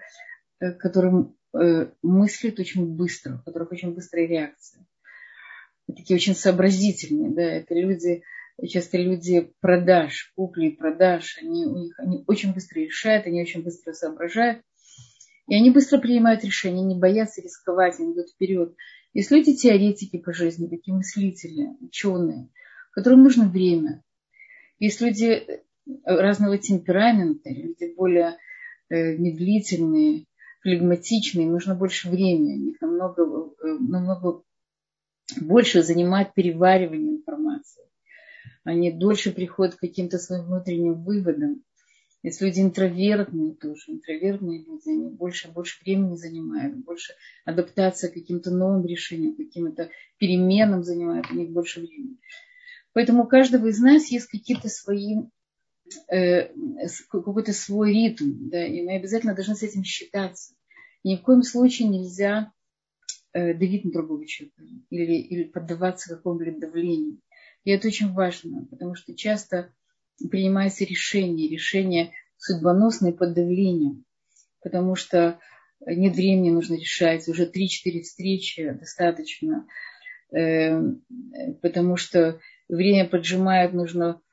[0.60, 4.86] э, которым э, мыслят очень быстро, у которых очень быстрая реакция.
[5.86, 8.22] Такие очень сообразительные, да, это люди,
[8.66, 13.92] часто люди продаж, купли продаж, они, у них, они очень быстро решают, они очень быстро
[13.92, 14.62] соображают,
[15.46, 18.74] и они быстро принимают решения, не боятся рисковать, они идут вперед.
[19.14, 22.50] Есть люди теоретики по жизни, такие мыслители, ученые,
[22.92, 24.02] которым нужно время.
[24.78, 25.62] Есть люди
[26.04, 28.36] разного темперамента, люди более
[28.90, 29.16] э,
[30.64, 34.42] медлительные, флегматичные, нужно больше времени, их намного, э, намного
[35.40, 37.84] больше занимает переваривание информации.
[38.64, 41.62] Они дольше приходят к каким-то своим внутренним выводам.
[42.22, 48.50] Есть люди интровертные тоже, интровертные люди, они больше, больше времени занимают, больше адаптация к каким-то
[48.50, 52.18] новым решениям, каким-то переменам занимает у них больше времени.
[52.92, 55.18] Поэтому у каждого из нас есть какие-то свои
[57.08, 60.54] какой-то свой ритм, да, и мы обязательно должны с этим считаться.
[61.04, 62.52] ни в коем случае нельзя
[63.32, 67.20] э, давить на другого человека или, или поддаваться какому-либо давлению.
[67.64, 69.72] И это очень важно, потому что часто
[70.30, 74.04] принимается решение, решение судьбоносное под давлением,
[74.60, 75.38] потому что
[75.86, 79.66] нет времени, нужно решать, уже 3-4 встречи достаточно,
[80.34, 80.80] э,
[81.62, 84.27] потому что время поджимает, нужно э,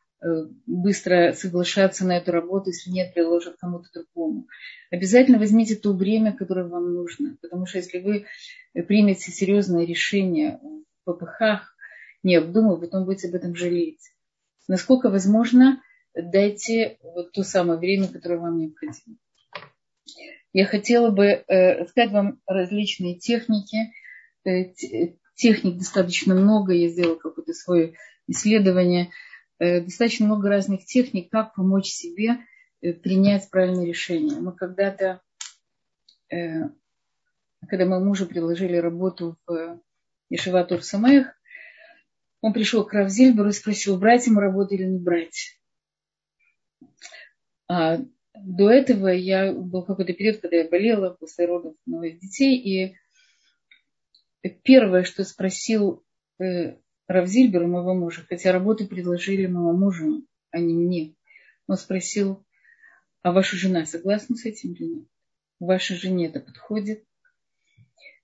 [0.65, 4.47] быстро соглашаться на эту работу, если нет, приложат кому-то другому.
[4.91, 8.25] Обязательно возьмите то время, которое вам нужно, потому что если вы
[8.73, 10.59] примете серьезное решение
[11.05, 11.75] в ППХ,
[12.23, 14.01] не обдумав, потом будете об этом жалеть.
[14.67, 15.81] Насколько возможно,
[16.15, 19.17] дайте вот то самое время, которое вам необходимо.
[20.53, 23.77] Я хотела бы э, рассказать вам различные техники.
[24.45, 24.73] Э,
[25.35, 27.93] техник достаточно много, я сделала какое-то свое
[28.27, 29.11] исследование.
[29.59, 32.39] Э, достаточно много разных техник, как помочь себе
[32.81, 34.39] принять правильное решение.
[34.39, 35.21] Мы когда-то,
[36.29, 39.81] когда мы мужу предложили работу в
[40.29, 41.35] Ешеватур Самех,
[42.41, 45.59] он пришел к Равзильберу и спросил, брать ему работу или не брать.
[47.67, 47.97] А
[48.35, 52.95] до этого я был какой-то период, когда я болела после родов новых детей,
[54.43, 56.03] и первое, что спросил
[57.07, 61.15] э, Равзильбер, моего мужа, хотя работу предложили моему мужу, а не мне,
[61.67, 62.45] он спросил,
[63.21, 65.07] а ваша жена согласна с этим или нет?
[65.59, 67.03] Вашей жене это подходит?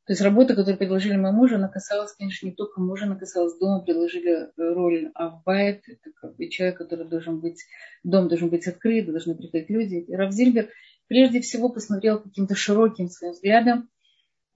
[0.05, 3.57] То есть работа, которую предложили моему мужу, она касалась, конечно, не только мужа, она касалась
[3.59, 7.63] дома, предложили роль Авбайт, это как бы человек, который должен быть,
[8.03, 9.95] дом должен быть открыт, должны приходить люди.
[9.95, 10.69] И Раф Зильбер
[11.07, 13.89] прежде всего посмотрел каким-то широким своим взглядом,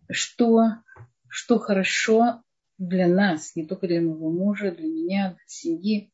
[0.09, 0.61] что,
[1.29, 2.41] что хорошо
[2.77, 6.11] для нас, не только для моего мужа, для меня, для семьи.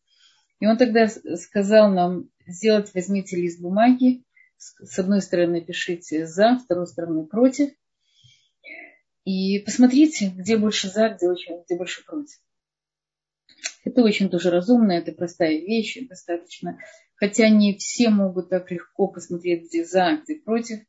[0.60, 4.24] И он тогда сказал нам сделать, возьмите лист бумаги,
[4.58, 7.72] с одной стороны пишите за, с второй стороны против,
[9.24, 12.40] и посмотрите, где больше за, где, очень, где больше против.
[13.84, 16.80] Это очень тоже разумно, это простая вещь, достаточно.
[17.16, 20.80] Хотя не все могут так легко посмотреть, где за, где против.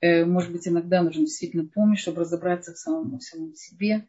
[0.00, 4.06] Э, может быть, иногда нужно действительно помнить, чтобы разобраться в самом, в самом себе,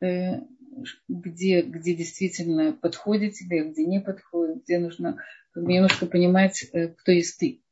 [0.00, 5.18] где, где действительно подходит тебе, где не подходит, где нужно
[5.52, 7.62] как бы немножко понимать, э, кто есть ты.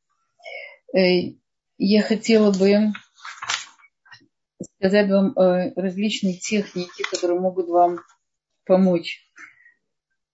[1.81, 2.91] Я хотела бы
[4.75, 7.99] сказать вам э, различные техники, которые могут вам
[8.65, 9.25] помочь.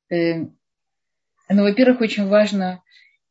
[0.09, 0.45] Э,
[1.49, 2.83] ну, во-первых, очень важно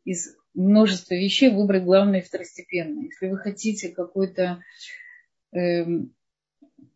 [0.05, 3.05] из множества вещей выбрать главное второстепенное.
[3.05, 4.63] Если вы хотите какой-то,
[5.53, 5.85] э,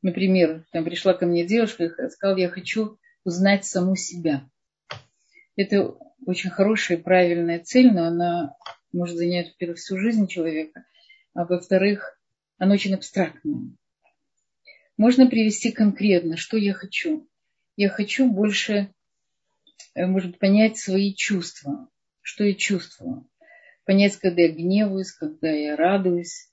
[0.03, 4.49] например, там пришла ко мне девушка и сказала, я хочу узнать саму себя.
[5.57, 8.55] Это очень хорошая и правильная цель, но она
[8.93, 10.85] может занять, во-первых, всю жизнь человека,
[11.35, 12.19] а во-вторых,
[12.59, 13.77] она очень абстрактная.
[14.97, 17.29] Можно привести конкретно, что я хочу.
[17.77, 18.93] Я хочу больше,
[19.95, 21.89] э, может быть, понять свои чувства,
[22.21, 23.29] что я чувствую.
[23.85, 26.48] Понять, когда я гневаюсь, когда я радуюсь.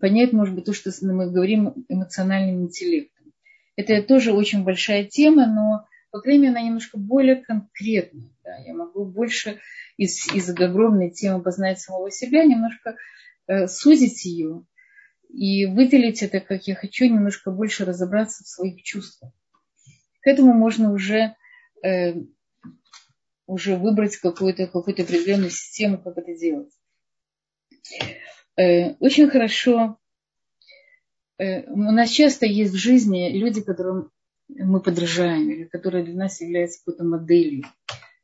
[0.00, 3.32] Понять, может быть, то, что мы говорим эмоциональным интеллектом.
[3.76, 8.30] Это тоже очень большая тема, но, по крайней мере, она немножко более конкретна.
[8.42, 8.56] Да.
[8.66, 9.58] Я могу больше
[9.96, 12.96] из, из огромной темы познать самого себя, немножко
[13.46, 14.64] э, сузить ее
[15.28, 19.32] и выделить это, как я хочу, немножко больше разобраться в своих чувствах.
[20.20, 21.34] К этому можно уже,
[21.84, 22.14] э,
[23.46, 26.72] уже выбрать какую-то какую определенную систему, как это делать.
[28.56, 29.98] Э, очень хорошо.
[31.38, 34.10] Э, у нас часто есть в жизни люди, которым
[34.48, 37.64] мы подражаем, или которые для нас являются какой-то моделью.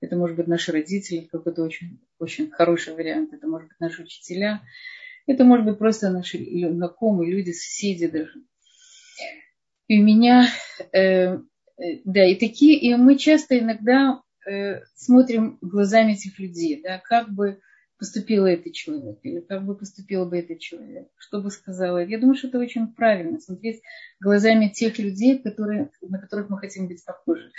[0.01, 3.33] Это может быть наши родители, какой-то очень, очень хороший вариант.
[3.33, 4.63] Это может быть наши учителя.
[5.27, 8.43] Это может быть просто наши знакомые, люди, соседи даже.
[9.87, 10.49] И у меня,
[10.93, 11.39] э, э,
[12.05, 17.61] да, и такие, и мы часто иногда э, смотрим глазами этих людей, да, как бы
[18.03, 22.05] поступил этот человек, или как бы поступил бы этот человек, что бы сказала.
[22.05, 23.81] Я думаю, что это очень правильно, смотреть
[24.19, 27.53] глазами тех людей, которые, на которых мы хотим быть похожи.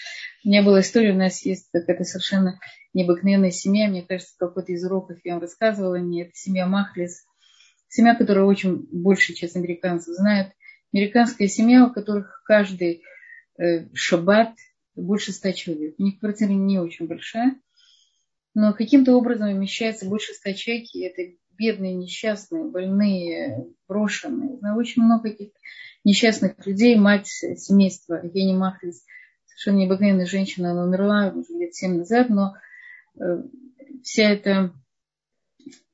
[0.44, 2.60] У меня была история, у нас есть какая-то совершенно
[2.94, 7.24] необыкновенная семья, мне кажется, какой-то из уроков я вам рассказывала, мне это семья Махлис,
[7.88, 10.52] семья, которая очень больше, чем американцев знает.
[10.92, 13.02] Американская семья, у которых каждый
[13.58, 14.56] э, шаббат
[14.94, 15.96] больше ста человек.
[15.98, 17.56] У них квартира не очень большая,
[18.54, 21.22] но каким-то образом вмещается человек, и это
[21.58, 24.58] бедные, несчастные, больные, брошенные.
[24.58, 25.50] Знаю очень много таких
[26.04, 29.04] несчастных людей, мать семейства Евгения Махлис,
[29.46, 32.56] совершенно необыкновенная женщина, она умерла уже лет семь назад, но
[33.20, 33.44] э,
[34.04, 34.74] вся эта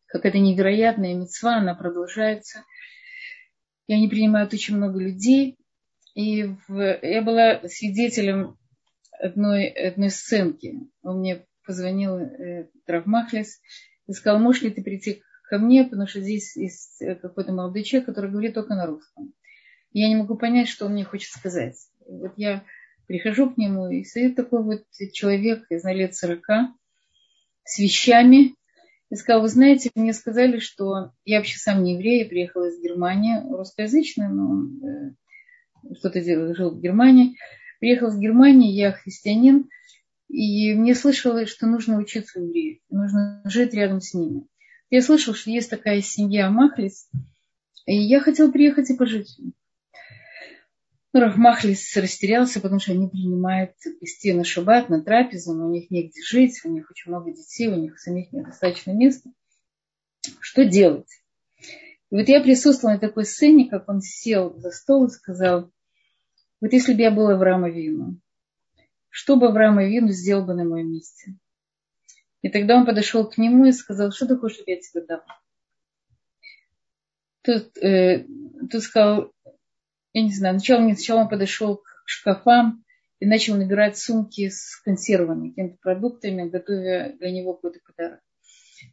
[0.08, 2.64] какая-то невероятная мецва, она продолжается.
[3.88, 5.58] И они принимают очень много людей.
[6.16, 7.00] И в...
[7.02, 8.58] я была свидетелем
[9.20, 10.76] одной, одной сценки.
[11.02, 12.68] Он мне позвонил э,
[14.08, 17.84] и сказал, можешь ли ты прийти ко мне, потому что здесь есть э, какой-то молодой
[17.84, 19.34] человек, который говорит только на русском.
[19.92, 21.76] Я не могу понять, что он мне хочет сказать.
[22.08, 22.64] Вот я
[23.06, 26.74] прихожу к нему, и стоит такой вот человек, я знаю, лет сорока,
[27.66, 28.56] с вещами,
[29.12, 32.82] и сказал, вы знаете, мне сказали, что я вообще сам не еврей, я приехала из
[32.82, 37.38] Германии, русскоязычная, но э, что-то делал, жил в Германии.
[37.80, 39.70] Приехал из Германии, я христианин,
[40.30, 44.46] и мне слышалось, что нужно учиться у евреев, нужно жить рядом с ними.
[44.92, 47.10] Я слышал, что есть такая семья Махлис,
[47.86, 49.40] и я хотел приехать и пожить.
[51.12, 55.90] Ну, Махлис растерялся, потому что они принимают гостей на шаббат, на трапезу, но у них
[55.90, 59.32] негде жить, у них очень много детей, у них самих недостаточно места.
[60.40, 61.10] Что делать?
[62.12, 65.72] И вот я присутствовала на такой сцене, как он сел за стол и сказал,
[66.62, 68.20] вот если бы я была Авраама Вину,
[69.10, 71.36] что бы Авраам Вину сделал бы на моем месте?
[72.42, 75.22] И тогда он подошел к нему и сказал, что ты хочешь, чтобы я тебе дал?
[77.42, 78.26] Тут, э,
[78.70, 79.34] тут сказал,
[80.14, 82.84] я не знаю, сначала, сначала он подошел к шкафам
[83.20, 88.22] и начал набирать сумки с консервами, какими-то продуктами, готовя для него какой-то подарок.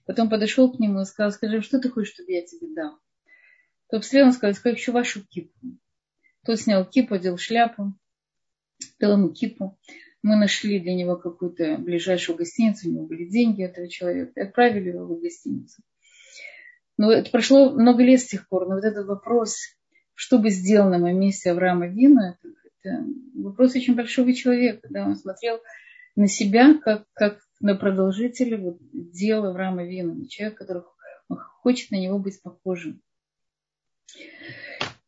[0.04, 2.98] Потом подошел к нему и сказал, скажи, что ты хочешь, чтобы я тебе дал?
[3.88, 5.54] Тот встретил, он сказал, скажи, еще вашу кипу.
[6.44, 7.94] Тот снял кипу, одел шляпу,
[8.98, 9.78] дал ему кипу.
[10.22, 14.90] Мы нашли для него какую-то ближайшую гостиницу, у него были деньги этого человека, и отправили
[14.90, 15.82] его в гостиницу.
[16.98, 19.56] Но это прошло много лет с тех пор, но вот этот вопрос,
[20.14, 23.04] что бы сделал на моем месте Авраама Вина, это, это
[23.34, 24.88] вопрос очень большого человека.
[24.90, 25.06] Да?
[25.06, 25.60] Он смотрел
[26.16, 30.82] на себя как, как на продолжителя вот, дела Авраама Вина, на человека, который
[31.62, 33.02] хочет на него быть похожим.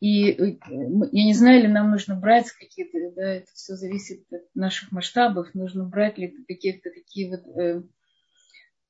[0.01, 4.43] И э, я не знаю, ли нам нужно брать какие-то, да, это все зависит от
[4.55, 7.83] наших масштабов, нужно брать ли каких-то такие вот э,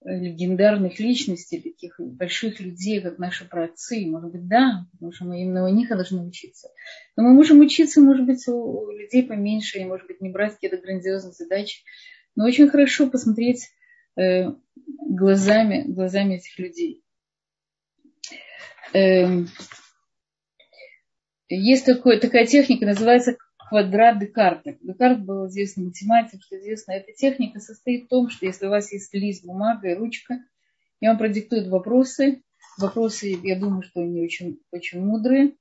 [0.04, 4.06] легендарных личностей, таких больших людей, как наши праотцы.
[4.06, 6.68] Может быть, да, потому что мы именно у них должны учиться.
[7.16, 10.76] Но мы можем учиться, может быть, у людей поменьше, и, может быть, не брать какие-то
[10.76, 11.82] грандиозные задачи.
[12.36, 13.70] Но очень хорошо посмотреть
[14.16, 17.02] э, глазами, глазами этих людей.
[18.92, 19.44] Э,
[21.48, 23.36] есть такой, такая техника, называется
[23.68, 24.76] квадрат Декарта.
[24.80, 26.92] Декарт был известный математик, что известно.
[26.92, 30.38] Эта техника состоит в том, что если у вас есть лист, бумага и ручка,
[31.00, 32.42] и вам продиктуют вопросы,
[32.78, 35.54] вопросы, я думаю, что они очень, очень мудрые,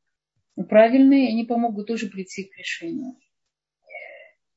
[0.70, 3.16] правильные, и они помогут тоже прийти к решению.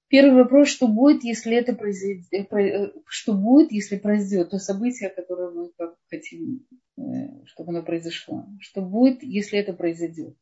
[0.08, 5.08] Первый вопрос, что будет, если это произойдет, э, э, что будет, если произойдет то событие,
[5.08, 5.70] которое мы
[6.08, 6.66] хотим,
[6.98, 8.44] э, чтобы оно произошло.
[8.58, 10.36] Что будет, если это произойдет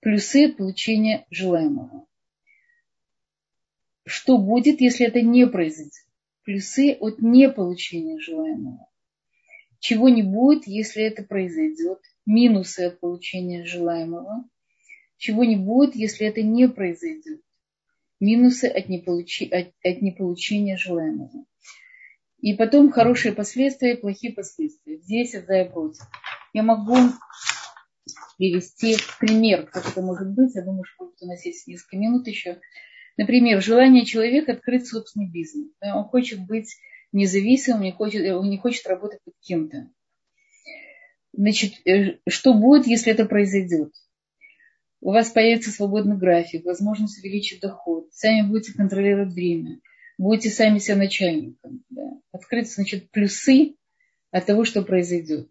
[0.00, 2.06] плюсы получения желаемого.
[4.04, 5.92] Что будет, если это не произойдет?
[6.44, 8.88] Плюсы от неполучения желаемого.
[9.80, 11.98] Чего не будет, если это произойдет?
[12.24, 14.48] Минусы от получения желаемого.
[15.16, 17.40] Чего не будет, если это не произойдет?
[18.20, 19.48] Минусы от, неполучи...
[19.48, 21.44] от, от неполучения желаемого.
[22.38, 24.98] И потом хорошие последствия и плохие последствия.
[24.98, 26.02] Здесь и против.
[26.52, 26.96] Я могу
[28.36, 30.54] привести пример, как это может быть.
[30.54, 32.60] Я думаю, что у нас есть несколько минут еще.
[33.16, 35.70] Например, желание человека открыть собственный бизнес.
[35.80, 36.76] Он хочет быть
[37.12, 39.88] независимым, не хочет, он не хочет работать под кем-то.
[41.32, 43.92] Значит, э, что будет, если это произойдет?
[45.00, 49.80] У вас появится свободный график, возможность увеличить доход, сами будете контролировать время.
[50.18, 51.84] будете сами себя начальником.
[51.90, 52.02] Да.
[52.32, 53.76] Открыть, значит, плюсы
[54.30, 55.50] от того, что произойдет.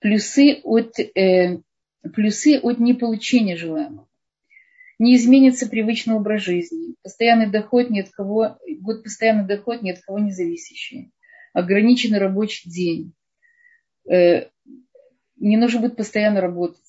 [0.00, 1.58] Плюсы от, э,
[2.14, 4.08] плюсы от неполучения желаемого.
[4.98, 6.94] Не изменится привычный образ жизни.
[7.02, 11.12] Постоянный доход ни от кого, будет постоянный доход ни от кого не зависящий.
[11.52, 13.12] Ограниченный рабочий день.
[14.10, 14.48] Э,
[15.36, 16.80] не нужно будет постоянно работать.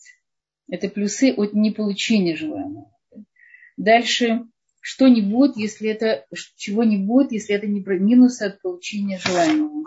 [0.70, 2.92] Это плюсы от неполучения желаемого.
[3.78, 4.42] Дальше,
[4.82, 9.84] что не будет, если это, чего не будет, если это не минусы от получения желаемого.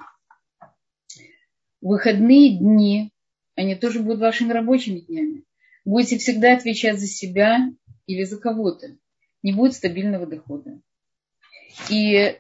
[1.80, 3.12] Выходные дни,
[3.54, 5.44] они тоже будут вашими рабочими днями.
[5.84, 7.70] Будете всегда отвечать за себя
[8.06, 8.96] или за кого-то.
[9.42, 10.80] Не будет стабильного дохода.
[11.88, 12.38] И,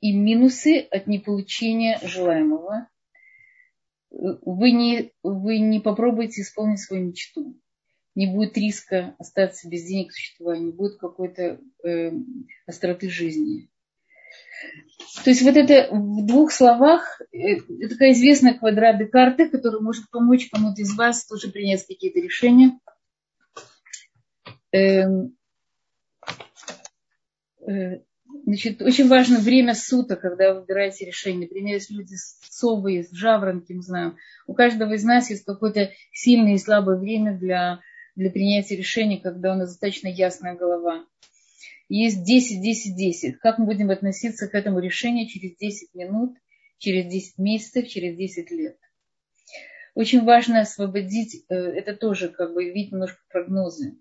[0.00, 2.88] и минусы от неполучения желаемого
[4.10, 7.60] вы не, вы не попробуете исполнить свою мечту.
[8.14, 12.12] Не будет риска остаться без денег существования, не будет какой-то э,
[12.66, 13.68] остроты жизни.
[15.24, 20.10] То есть вот это в двух словах, э, это такая известная квадрат Декарта, который может
[20.10, 22.78] помочь кому-то из вас тоже принять какие-то решения.
[24.72, 25.36] Эм,
[27.66, 28.00] э,
[28.46, 31.48] Значит, очень важно время суток, когда вы выбираете решение.
[31.48, 36.58] Например, если люди совы, жаворонки, не знаю, у каждого из нас есть какое-то сильное и
[36.58, 37.80] слабое время для,
[38.14, 41.04] для принятия решения, когда у нас достаточно ясная голова.
[41.88, 43.38] Есть 10, 10, 10.
[43.38, 46.36] Как мы будем относиться к этому решению через 10 минут,
[46.78, 48.78] через 10 месяцев, через 10 лет?
[49.94, 53.96] Очень важно освободить, э, это тоже как бы видеть немножко прогнозы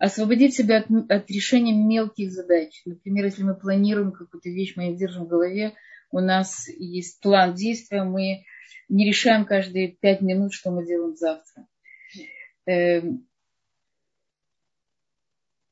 [0.00, 2.82] освободить себя от, от решения мелких задач.
[2.86, 5.74] Например, если мы планируем какую-то вещь, мы ее держим в голове,
[6.10, 8.44] у нас есть план действия, мы
[8.88, 11.66] не решаем каждые пять минут, что мы делаем завтра.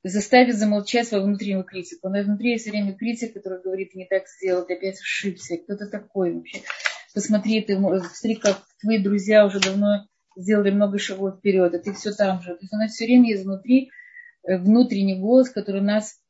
[0.04, 2.08] Заставить замолчать свою внутреннюю критику.
[2.08, 5.56] У нас внутри есть все время критик, который говорит, не так сделал, ты опять ошибся,
[5.56, 6.60] кто-то такой вообще.
[7.14, 12.12] Посмотри, ты, посмотри, как твои друзья уже давно сделали много шагов вперед, а ты все
[12.12, 12.54] там же.
[12.54, 13.90] То есть у нас все время есть внутри
[14.48, 16.20] Э, внутренний голос, который нас,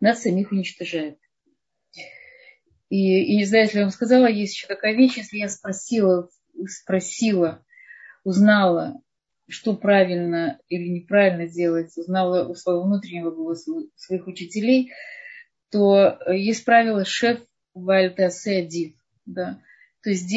[0.00, 1.18] нас самих уничтожает.
[2.88, 6.28] И, и не знаю, если я вам сказала, есть еще такая вещь, если я спросила,
[6.66, 7.64] спросила,
[8.24, 9.00] узнала,
[9.48, 14.92] что правильно или неправильно делать, узнала у своего внутреннего голоса, у своих учителей,
[15.70, 17.40] то э, есть правило шеф
[17.74, 18.94] вальтасе адив.
[19.24, 19.60] Да?
[20.02, 20.28] То есть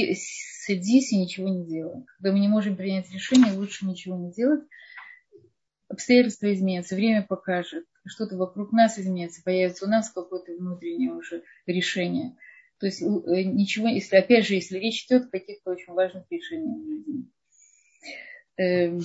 [0.66, 2.05] садись и ничего не делай.
[2.18, 4.64] Когда мы не можем принять решение, лучше ничего не делать,
[5.88, 12.36] обстоятельства изменятся, время покажет, что-то вокруг нас изменится, появится у нас какое-то внутреннее уже решение.
[12.80, 16.78] То есть э, ничего, если, опять же, если речь идет о каких-то очень важных решениях
[16.78, 17.26] в жизни.
[18.58, 19.02] Эм.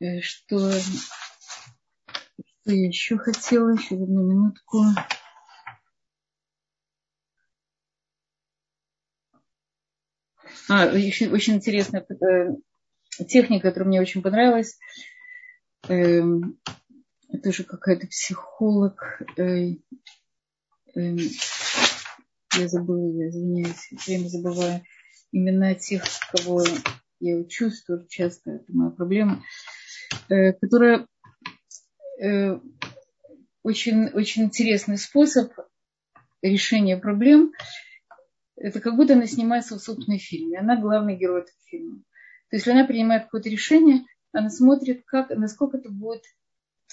[0.00, 1.02] Э, что, что
[2.66, 3.70] я еще хотела?
[3.74, 4.84] Еще одну минутку.
[10.68, 14.78] А, очень, очень интересная э, техника, которая мне очень понравилась.
[15.88, 16.22] Э,
[17.30, 19.22] это же какая-то психолог.
[20.94, 21.16] Э, э,
[22.58, 24.82] я забыла, я извиняюсь, время забываю
[25.32, 26.64] имена тех, кого
[27.20, 29.42] я учусь, часто это моя проблема,
[30.28, 31.06] э, которая
[32.22, 32.58] э,
[33.62, 35.52] очень, очень интересный способ
[36.42, 37.52] решения проблем–
[38.60, 40.58] это как будто она снимается в собственной фильме.
[40.58, 41.98] Она главный герой этого фильма.
[42.50, 46.22] То есть, если она принимает какое-то решение, она смотрит, как, насколько это будет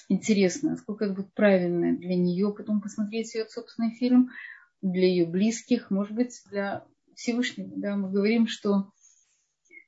[0.09, 4.29] интересно, насколько это будет правильно для нее, потом посмотреть ее собственный фильм,
[4.81, 6.85] для ее близких, может быть, для
[7.15, 7.71] Всевышнего.
[7.75, 8.91] Да, мы говорим, что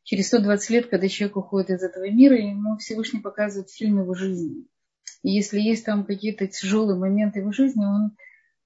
[0.03, 4.65] через 120 лет, когда человек уходит из этого мира, ему Всевышний показывает фильм его жизни.
[5.23, 8.15] И если есть там какие-то тяжелые моменты его жизни, он,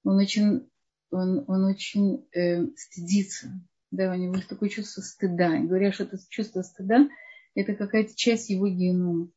[0.04, 0.68] он очень
[1.10, 3.52] он, он очень э, стыдится.
[3.90, 5.58] Да, у него есть такое чувство стыда.
[5.58, 7.08] И говорят, что это чувство стыда–
[7.54, 9.28] это какая-то часть его генома.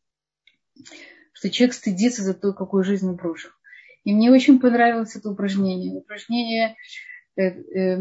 [1.36, 3.52] Что человек стыдится за то, какую жизнь он прожил.
[4.04, 5.94] И мне очень понравилось это упражнение.
[5.96, 6.76] Упражнение
[7.36, 8.00] э, э,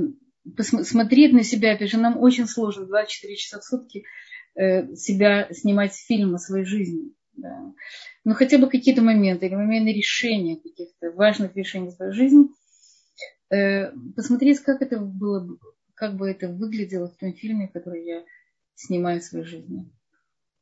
[0.57, 1.73] посмотреть на себя.
[1.73, 4.05] Опять же, нам очень сложно 24 часа в сутки
[4.55, 7.13] э, себя снимать фильм о своей жизни.
[7.37, 7.73] Да.
[8.25, 12.47] Но хотя бы какие-то моменты или моменты решения каких-то важных решений в своей жизни–
[13.51, 15.47] Э, посмотреть, как это было,
[15.95, 18.25] как бы это выглядело в том фильме, который я
[18.75, 19.91] снимаю в своей жизни.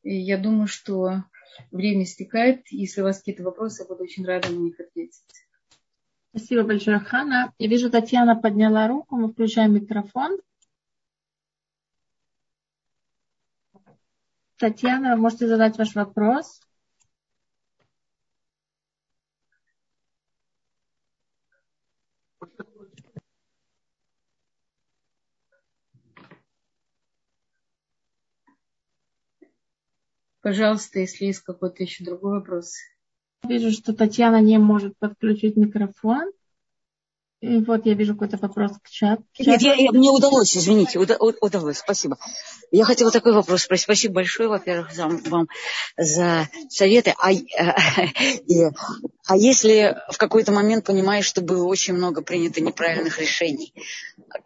[0.02, 1.24] И я думаю, что
[1.70, 2.66] время истекает.
[2.70, 5.22] Если у вас какие-то вопросы, я буду очень рада на них ответить.
[6.30, 7.52] Спасибо большое, Хана.
[7.58, 9.16] Я вижу, Татьяна подняла руку.
[9.16, 10.38] Мы включаем микрофон.
[14.56, 16.60] Татьяна, вы можете задать ваш вопрос.
[30.42, 32.74] Пожалуйста, если есть какой-то еще другой вопрос.
[33.44, 36.32] Вижу, что Татьяна не может подключить микрофон.
[37.40, 39.24] И вот я вижу какой-то вопрос к чату.
[39.40, 42.16] Нет, я, я, мне удалось, извините, уда, удалось, спасибо.
[42.70, 43.84] Я хотела такой вопрос спросить.
[43.84, 45.48] Спасибо большое, во-первых, за, вам
[45.96, 47.14] за советы.
[47.18, 47.42] А, и,
[49.26, 53.74] а если в какой-то момент понимаешь, что было очень много принято неправильных решений,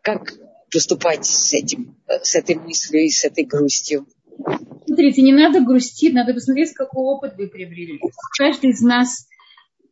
[0.01, 0.33] как
[0.71, 4.07] поступать с этим, с этой мыслью и с этой грустью?
[4.87, 8.01] Смотрите, не надо грустить, надо посмотреть, какой опыт вы приобрели.
[8.39, 9.28] Каждый из нас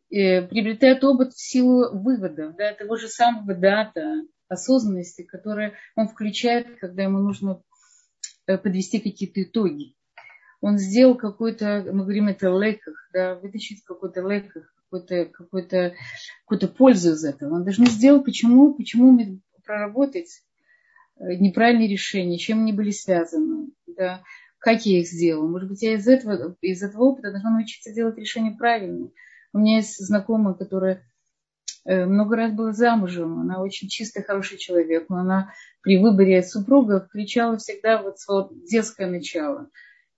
[0.09, 6.79] э, приобретает опыт в силу выводов, да, того же самого дата, осознанности, которую он включает,
[6.79, 7.61] когда ему нужно
[8.47, 9.95] э, подвести какие-то итоги.
[10.61, 15.93] Он сделал какой-то, мы говорим это леках, да, вытащить какой-то леках, какую-то какую -то,
[16.45, 17.55] какую -то пользу из этого.
[17.55, 20.41] Он должен сделать, почему, почему проработать
[21.19, 24.21] неправильные решения, чем они были связаны, да,
[24.59, 25.47] как я их сделала.
[25.47, 29.09] Может быть, я из этого, из этого опыта должна научиться делать решения правильно.
[29.53, 31.03] У меня есть знакомая, которая
[31.85, 33.39] э, много раз была замужем.
[33.39, 35.05] Она очень чистый, хороший человек.
[35.09, 39.69] Но она при выборе супруга включала всегда вот свое детское начало.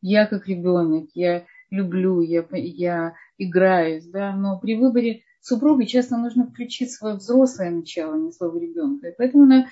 [0.01, 6.47] Я как ребенок, я люблю, я, я играюсь, да, но при выборе супруга часто нужно
[6.47, 9.09] включить свое взрослое начало, не своего ребенка.
[9.09, 9.67] И поэтому она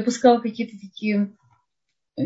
[0.00, 1.36] допускала какие-то такие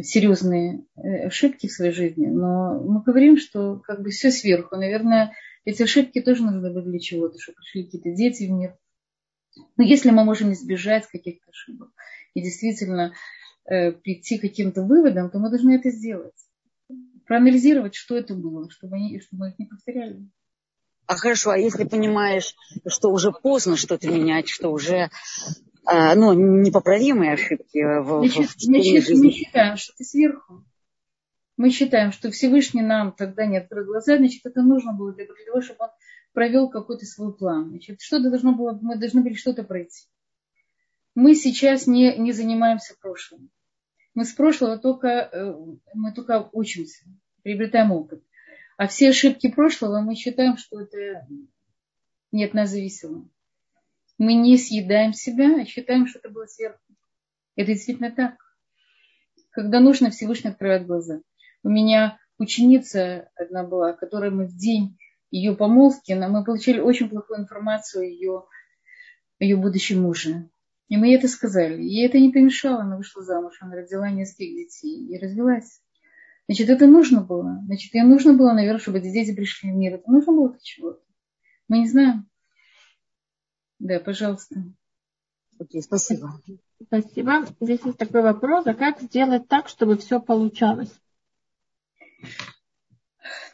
[0.02, 4.76] серьезные э, ошибки в своей жизни, но мы говорим, что как бы все сверху.
[4.76, 8.76] Наверное, эти ошибки тоже нужны были для чего-то, чтобы пришли какие-то дети в мир.
[9.76, 11.90] Но если мы можем избежать каких-то ошибок
[12.34, 13.12] и действительно
[13.66, 16.32] э, прийти к каким-то выводам, то мы должны это сделать.
[17.26, 20.26] Проанализировать, что это было, чтобы, они, чтобы мы их не повторяли.
[21.06, 22.54] А хорошо, а если понимаешь,
[22.86, 25.10] что уже поздно что-то менять, что уже
[25.84, 29.26] а, ну, непоправимые ошибки в, Значит, в мы, жизни.
[29.26, 30.64] мы считаем, что ты сверху.
[31.56, 35.60] Мы считаем, что Всевышний нам тогда не открыл глаза, значит, это нужно было для того,
[35.60, 35.90] чтобы он
[36.32, 37.70] провел какой-то свой план.
[37.70, 40.06] Значит, что-то должно было, мы должны были что-то пройти.
[41.14, 43.50] Мы сейчас не, не занимаемся прошлым.
[44.14, 45.54] Мы с прошлого только, э,
[45.94, 47.04] мы только учимся,
[47.42, 48.22] приобретаем опыт.
[48.76, 51.26] А все ошибки прошлого мы считаем, что это
[52.30, 53.28] не от нас зависело
[54.22, 56.78] мы не съедаем себя, а считаем, что это было сверху.
[57.56, 58.36] Это действительно так.
[59.50, 61.20] Когда нужно, Всевышний открывает глаза.
[61.62, 64.96] У меня ученица одна была, которой мы в день
[65.30, 68.44] ее помолвки, мы получили очень плохую информацию о ее,
[69.40, 70.48] о ее будущем муже.
[70.88, 71.82] И мы ей это сказали.
[71.82, 75.80] Ей это не помешало, она вышла замуж, она родила нескольких детей и развелась.
[76.46, 77.60] Значит, это нужно было.
[77.64, 79.94] Значит, ей нужно было, наверное, чтобы эти дети пришли в мир.
[79.94, 81.00] Это нужно было для чего-то.
[81.68, 82.28] Мы не знаем.
[83.82, 84.62] Да, пожалуйста.
[85.58, 86.40] Окей, спасибо.
[86.86, 87.44] Спасибо.
[87.60, 88.64] Здесь есть такой вопрос.
[88.68, 90.92] А как сделать так, чтобы все получалось?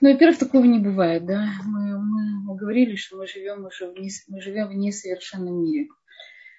[0.02, 1.48] Ну, во-первых, такого не бывает, да.
[1.64, 5.88] Мы, мы, мы говорили, что мы живем уже в, не, мы живем в несовершенном мире.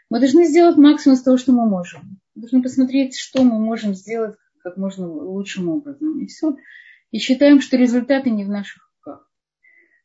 [0.10, 2.20] Мы должны сделать максимум из того, что мы можем.
[2.34, 6.20] Мы должны посмотреть, что мы можем сделать как можно лучшим образом.
[6.20, 6.56] И все.
[7.12, 9.32] И считаем, что результаты не в наших руках.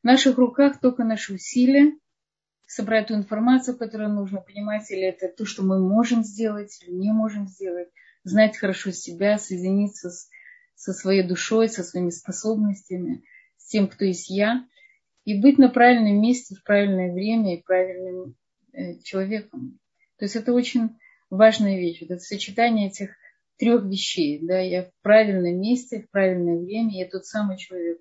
[0.02, 1.94] В наших руках только наши усилия,
[2.74, 7.12] собрать ту информацию, которую нужно, понимать, или это то, что мы можем сделать или не
[7.12, 7.88] можем сделать,
[8.24, 10.28] знать хорошо себя, соединиться с,
[10.74, 13.24] со своей душой, со своими способностями,
[13.58, 14.66] с тем, кто есть я,
[15.24, 18.34] и быть на правильном месте в правильное время и правильным
[18.72, 19.78] э, человеком.
[20.18, 20.98] То есть это очень
[21.30, 22.02] важная вещь.
[22.02, 23.10] это сочетание этих
[23.56, 24.40] трех вещей.
[24.42, 28.00] Да, я в правильном месте, в правильное время, я тот самый человек.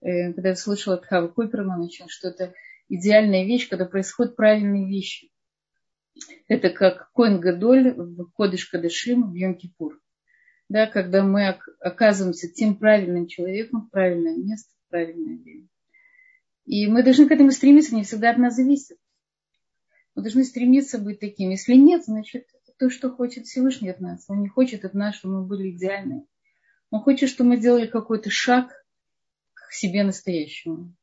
[0.00, 2.54] Э, когда я слышала от Хава Купермана, что это
[2.96, 5.30] идеальная вещь, когда происходят правильные вещи.
[6.48, 9.98] Это как Коин Гадоль в Кодыш Кадышим в Йом-Кипур.
[10.68, 15.68] Да, когда мы оказываемся тем правильным человеком в правильное место, в правильное время.
[16.64, 18.96] И мы должны к этому стремиться, не всегда от нас зависит.
[20.14, 21.50] Мы должны стремиться быть таким.
[21.50, 24.24] Если нет, значит, это то, что хочет Всевышний от нас.
[24.28, 26.26] Он не хочет от нас, чтобы мы были идеальны.
[26.90, 28.70] Он хочет, чтобы мы делали какой-то шаг
[29.52, 30.94] к себе настоящему.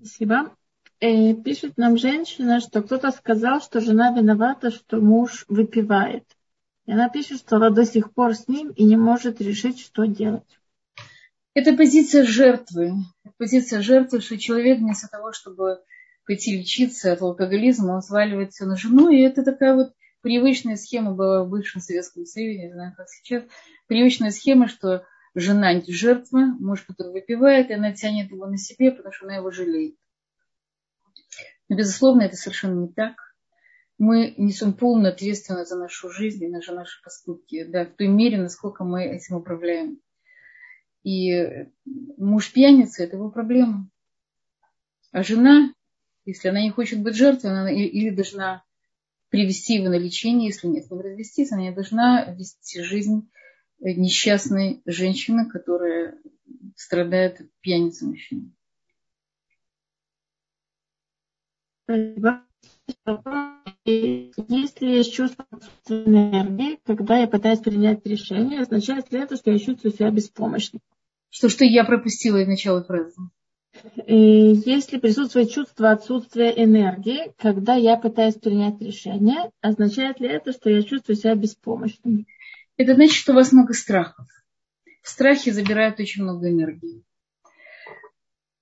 [0.00, 0.56] Спасибо.
[1.00, 6.24] Э, пишет нам женщина, что кто-то сказал, что жена виновата, что муж выпивает.
[6.86, 10.06] И она пишет, что она до сих пор с ним и не может решить, что
[10.06, 10.58] делать.
[11.52, 12.92] Это позиция жертвы.
[13.36, 15.80] Позиция жертвы, что человек вместо того, чтобы
[16.26, 19.10] пойти лечиться от алкоголизма, он сваливает все на жену.
[19.10, 19.92] И это такая вот
[20.22, 23.44] привычная схема была в бывшем Советском Союзе, не знаю, как сейчас.
[23.86, 25.04] Привычная схема, что
[25.34, 29.50] жена жертва, муж, который выпивает, и она тянет его на себе, потому что она его
[29.50, 29.96] жалеет.
[31.68, 33.14] Но, безусловно, это совершенно не так.
[33.98, 38.38] Мы несем полную ответственность за нашу жизнь и за наши поступки, да, в той мере,
[38.38, 40.00] насколько мы этим управляем.
[41.02, 41.68] И
[42.16, 43.88] муж пьяница– это его проблема.
[45.12, 45.72] А жена,
[46.24, 48.64] если она не хочет быть жертвой, она или должна
[49.28, 53.30] привести его на лечение, если нет, ним развестись, она не должна вести жизнь
[53.80, 56.18] несчастной женщины, которая
[56.76, 58.52] страдает от пьяницы мужчины.
[63.84, 65.44] Если есть чувство
[65.88, 70.80] энергии, когда я пытаюсь принять решение, означает ли это, что я чувствую себя беспомощной?
[71.30, 73.20] Что, что я пропустила из начала фразы?
[74.06, 80.82] Если присутствует чувство отсутствия энергии, когда я пытаюсь принять решение, означает ли это, что я
[80.82, 82.26] чувствую себя беспомощной?
[82.80, 84.26] Это значит, что у вас много страхов.
[85.02, 87.04] В страхе забирают очень много энергии.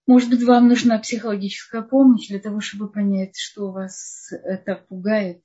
[0.09, 5.45] Может быть, вам нужна психологическая помощь для того, чтобы понять, что вас э, так пугает,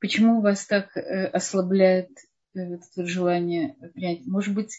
[0.00, 2.10] почему вас так э, ослабляет
[2.56, 4.26] э, это желание принять.
[4.26, 4.76] Может быть,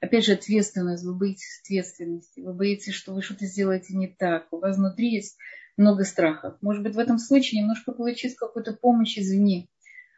[0.00, 4.60] опять же, ответственность, вы боитесь ответственности, вы боитесь, что вы что-то сделаете не так, у
[4.60, 5.36] вас внутри есть
[5.76, 6.56] много страхов.
[6.62, 9.68] Может быть, в этом случае немножко получить какую-то помощь извне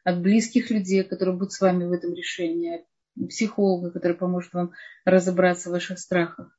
[0.04, 4.72] от близких людей, которые будут с вами в этом решении, от психолога, который поможет вам
[5.04, 6.56] разобраться в ваших страхах.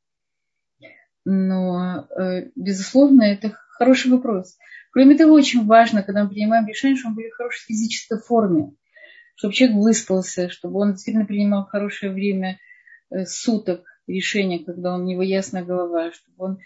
[1.23, 4.57] Но, э, безусловно, это хороший вопрос.
[4.91, 8.73] Кроме того, очень важно, когда мы принимаем решение, чтобы он был в хорошей физической форме,
[9.35, 12.59] чтобы человек выспался, чтобы он действительно принимал хорошее время
[13.09, 16.59] э, суток решения, когда у него ясная голова, чтобы он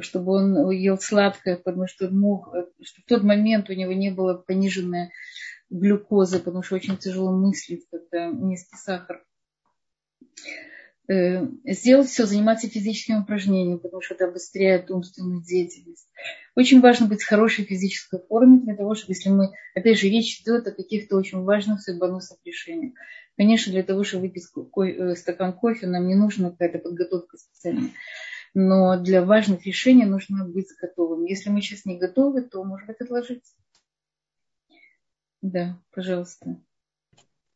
[0.00, 4.10] чтобы он ел сладкое, потому что мог, э, что в тот момент у него не
[4.10, 5.10] было пониженное
[5.70, 9.24] глюкозы, потому что очень тяжело мыслить, когда низкий сахар.
[11.10, 16.08] Э, сделать все, заниматься физическими упражнениями, потому что это обостряет умственную деятельность.
[16.54, 20.40] Очень важно быть в хорошей физической форме для того, чтобы, если мы, опять же, речь
[20.40, 22.92] идет о каких-то очень важных судьбоносных решениях.
[23.36, 24.44] Конечно, для того, чтобы выпить
[24.76, 27.90] э, стакан кофе, нам не нужна какая-то подготовка специальная.
[28.54, 31.24] Но для важных решений нужно быть готовым.
[31.24, 33.42] Если мы сейчас не готовы, то, может быть, отложить.
[35.42, 36.58] Да, пожалуйста.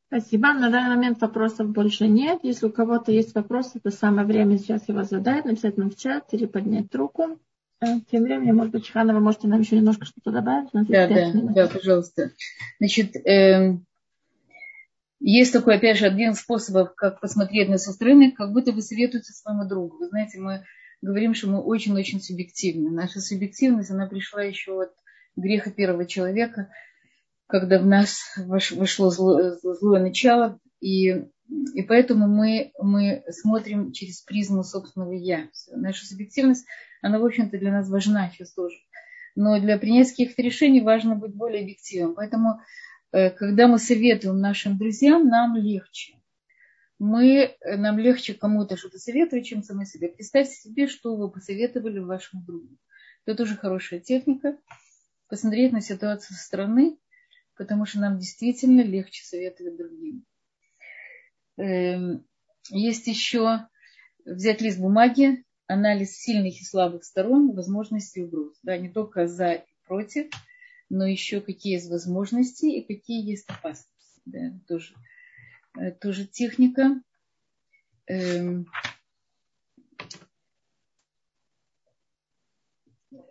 [0.07, 0.53] Спасибо.
[0.53, 2.41] На данный момент вопросов больше нет.
[2.43, 6.33] Если у кого-то есть вопросы, то самое время сейчас его задать, написать нам в чат
[6.33, 7.41] или поднять руку.
[7.81, 10.69] Э, тем временем, может быть, Чхана, вы можете нам еще немножко что-то добавить?
[10.73, 12.31] Да, да, да, пожалуйста.
[12.79, 13.77] Значит, э,
[15.21, 18.83] есть такой, опять же, один из способов, как посмотреть на со стороны, как будто вы
[18.83, 19.99] советуете своему другу.
[19.99, 20.65] Вы знаете, мы
[21.03, 22.91] говорим, что мы очень-очень субъективны.
[22.91, 24.93] Наша субъективность, она пришла еще от
[25.35, 26.71] греха первого человека–
[27.47, 31.25] когда в нас вошло злое, злое начало, и,
[31.75, 35.49] и поэтому мы, мы смотрим через призму собственного «я».
[35.71, 36.67] Наша субъективность,
[37.03, 38.77] она, в общем-то, для нас важна сейчас тоже.
[39.37, 42.15] Но для принятия каких-то решений важно быть более объективным.
[42.15, 42.61] Поэтому,
[43.13, 46.15] э, когда мы советуем нашим друзьям, нам легче.
[47.01, 50.09] Мы, нам легче кому-то что-то советовать, чем самой себе.
[50.09, 52.79] Представьте себе, что вы посоветовали вашему другу.
[53.27, 54.57] Это тоже хорошая техника.
[55.29, 56.97] Посмотреть на ситуацию со стороны
[57.57, 60.25] потому что нам действительно легче советовать другим.
[61.57, 62.27] Эм,
[62.71, 63.69] есть еще
[64.25, 68.59] взять лист бумаги, анализ сильных и слабых сторон, возможностей и угроз.
[68.63, 70.31] Да, не только за и против,
[70.89, 74.21] но еще какие есть возможности и какие есть опасности.
[74.25, 74.95] Да, тоже,
[75.79, 77.01] э, тоже техника.
[78.07, 78.67] Эм,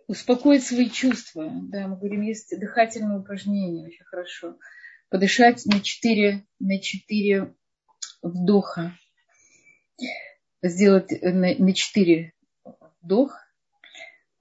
[0.06, 1.50] успокоить свои чувства.
[1.70, 4.58] Да, мы говорим, есть дыхательное упражнение, очень хорошо.
[5.08, 7.54] Подышать на четыре, на четыре
[8.22, 8.96] вдоха.
[10.62, 12.32] Сделать на, на 4
[13.02, 13.36] вдох,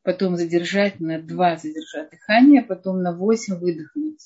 [0.04, 4.22] потом задержать на два задержать дыхание, потом на восемь выдохнуть.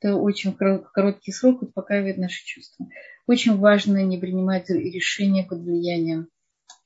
[0.00, 2.86] Это очень короткий срок успокаивает наши чувства.
[3.26, 6.28] Очень важно не принимать решения под влиянием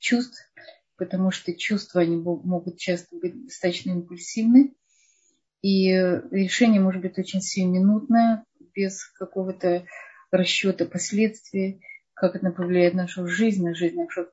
[0.03, 0.37] чувств,
[0.97, 4.75] потому что чувства они могут часто быть достаточно импульсивны.
[5.61, 8.45] И решение может быть очень сиюминутное,
[8.75, 9.85] без какого-то
[10.29, 11.81] расчета последствий,
[12.13, 14.29] как это повлияет на нашу жизнь, на жизнь нашего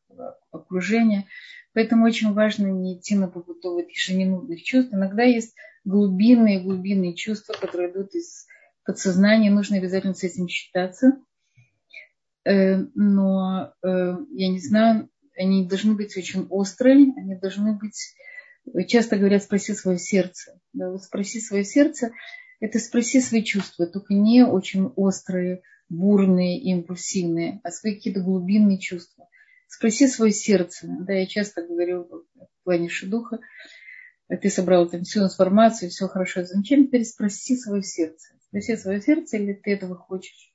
[0.50, 1.26] окружения.
[1.72, 4.92] Поэтому очень важно не идти на поводу вот ежеминутных чувств.
[4.92, 5.54] Иногда есть
[5.84, 8.46] глубинные, глубинные чувства, которые идут из
[8.84, 9.50] подсознания.
[9.50, 11.20] Нужно обязательно с этим считаться.
[12.44, 15.08] Э, но э, я не знаю,
[15.41, 18.14] они должны быть очень острые, они должны быть,
[18.86, 20.61] часто говорят, спроси свое сердце.
[20.72, 22.12] Да, вот спроси свое сердце,
[22.61, 29.28] это спроси свои чувства, только не очень острые, бурные, импульсивные, а свои какие-то глубинные чувства.
[29.66, 30.86] Спроси свое сердце.
[30.86, 33.41] Да, я часто говорю в плане шедуха,
[34.28, 38.34] ты собрал там всю информацию, все хорошо, зачем теперь спроси свое сердце?
[38.47, 40.53] Спроси свое сердце, или ты этого хочешь?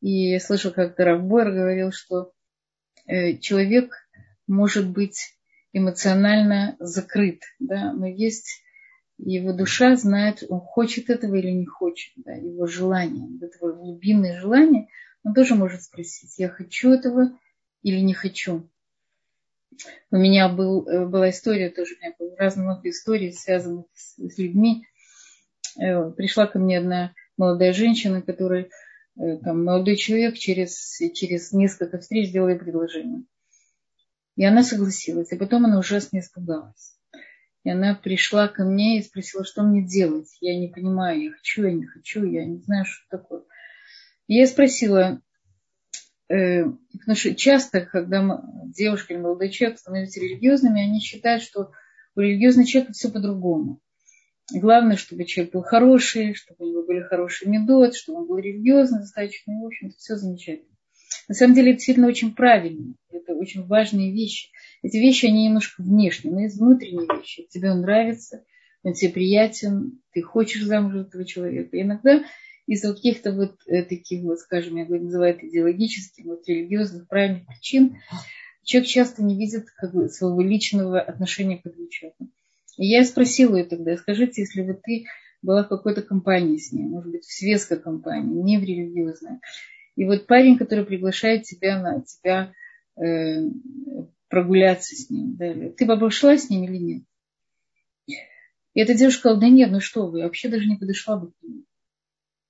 [0.00, 2.32] И я слышал, как Равбойер говорил, что
[3.06, 3.94] человек
[4.46, 5.34] может быть
[5.72, 8.62] эмоционально закрыт, да, но есть
[9.18, 14.88] его душа знает, он хочет этого или не хочет, да, его желание, это глубинное желание,
[15.22, 17.38] он тоже может спросить, я хочу этого
[17.82, 18.68] или не хочу.
[20.10, 24.16] У меня был, э, была история тоже, у меня было разные много историй, связанных с,
[24.16, 24.86] с людьми.
[25.80, 28.68] Э, пришла ко мне одна молодая женщина, которая, э,
[29.16, 33.24] там, молодой человек через, через несколько встреч сделал ей предложение.
[34.36, 36.96] И она согласилась, и потом она ужасно испугалась.
[37.62, 40.28] И она пришла ко мне и спросила, что мне делать.
[40.40, 43.42] Я не понимаю, я хочу, я не хочу, я не знаю, что такое.
[44.26, 45.22] И я спросила,
[46.28, 51.70] э, потому что часто, когда девушка или молодой человек становятся религиозными, они считают, что
[52.16, 53.80] у религиозного человека все по-другому.
[54.52, 59.00] Главное, чтобы человек был хороший, чтобы у него были хорошие медот, чтобы он был религиозный
[59.00, 60.74] достаточно, и, в общем-то, все замечательно.
[61.28, 62.94] На самом деле это действительно очень правильно.
[63.10, 64.50] Это очень важные вещи.
[64.82, 67.46] Эти вещи, они немножко внешние, но есть внутренние вещи.
[67.50, 68.44] Тебе он нравится,
[68.82, 71.76] он тебе приятен, ты хочешь замуж этого человека.
[71.76, 72.22] И иногда
[72.66, 77.96] из-за каких-то вот э, таких вот, скажем, я называю это идеологических, вот религиозных, правильных причин,
[78.62, 82.28] человек часто не видит как бы, своего личного отношения к этому человеку.
[82.76, 85.06] И я спросила ее тогда, скажите, если вот ты
[85.42, 89.38] была в какой-то компании с ним, может быть, в светской компании, не в религиозной,
[89.96, 92.52] и вот парень, который приглашает тебя на тебя
[92.96, 93.48] э,
[94.28, 97.02] прогуляться с ним, да, ты бы обошла с ним или нет?
[98.74, 101.30] И эта девушка сказала, да нет, ну что вы, я вообще даже не подошла бы
[101.30, 101.64] к нему.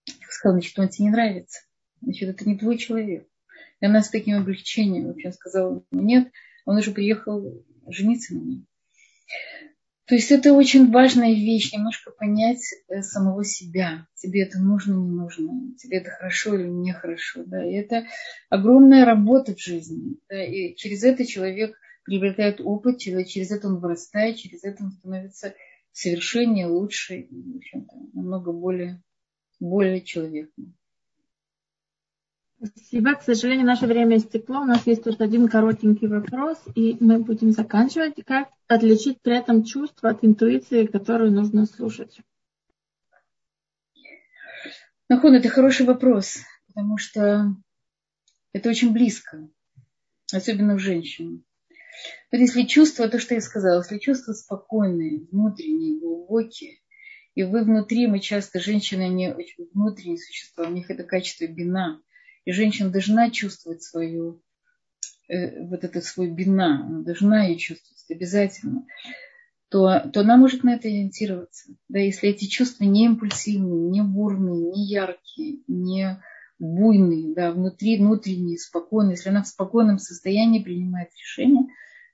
[0.07, 1.61] Я сказала, значит, он тебе не нравится.
[2.01, 3.29] Значит, это не твой человек.
[3.81, 6.33] И она с таким облегчением вообще сказала, нет,
[6.64, 8.64] он уже приехал жениться на ней.
[10.07, 14.07] То есть это очень важная вещь, немножко понять э, самого себя.
[14.15, 17.43] Тебе это нужно, не нужно, тебе это хорошо или нехорошо.
[17.47, 17.65] Да?
[17.65, 18.07] И это
[18.51, 20.19] огромная работа в жизни.
[20.29, 20.45] Да?
[20.45, 21.75] И через это человек
[22.05, 25.55] приобретает опыт, через это он вырастает, через это он становится
[25.93, 29.03] совершеннее, лучше и, в общем-то, намного более,
[29.59, 30.77] более человеком.
[32.65, 33.15] Спасибо.
[33.15, 34.61] К сожалению, наше время истекло.
[34.61, 38.25] У нас есть тут один коротенький вопрос, и мы будем заканчивать.
[38.25, 42.21] Как отличить при этом чувство от интуиции, которую нужно слушать?
[45.11, 46.39] Нахон, это хороший вопрос,
[46.69, 47.55] потому что
[48.55, 49.47] это очень близко,
[50.33, 51.45] особенно в женщин.
[52.33, 56.79] Вот если чувство, то, что я сказала, если чувства спокойные, внутренние, глубокие,
[57.35, 62.01] и вы внутри, мы часто, женщины, они очень внутренние существа, у них это качество бина–
[62.45, 64.42] и женщина должна чувствовать свою,
[65.28, 68.86] э, вот этот свой бина, она должна ее чувствовать обязательно,
[69.70, 71.74] то, то она может на это ориентироваться.
[71.88, 76.22] Да, если эти чувства не импульсивные, не бурные, не яркие, не
[76.59, 81.66] буйные, да, внутри, внутренние, спокойные, если она в спокойном состоянии принимает решение,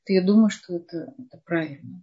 [0.06, 2.02] то я думаю, что это, это правильно.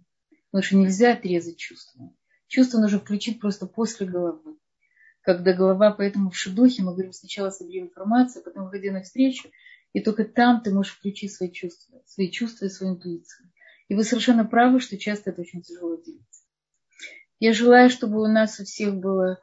[0.50, 2.12] Потому что нельзя отрезать чувства.
[2.46, 4.56] Чувства нужно включить просто после головы
[5.28, 9.50] когда голова, поэтому в шедухе мы говорим сначала собери информацию, потом выходи на встречу,
[9.92, 13.50] и только там ты можешь включить свои чувства, свои чувства и свою интуицию.
[13.88, 16.22] И вы совершенно правы, что часто это очень тяжело делать.
[17.40, 19.38] Я желаю, чтобы у нас у всех было,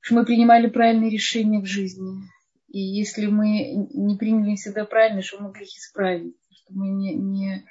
[0.00, 2.20] чтобы мы принимали правильные решения в жизни.
[2.68, 7.14] И если мы не приняли всегда правильно, чтобы мы могли их исправить, чтобы мы не,
[7.14, 7.64] не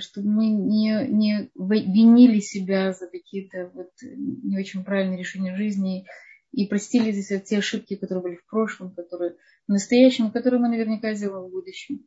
[0.00, 6.06] чтобы мы не, не винили себя за какие-то вот не очень правильные решения жизни
[6.52, 11.14] и простили здесь те ошибки, которые были в прошлом, которые в настоящем, которые мы наверняка
[11.14, 12.04] сделаем в будущем.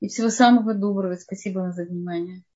[0.00, 1.16] И всего самого доброго.
[1.16, 2.44] Спасибо вам за внимание.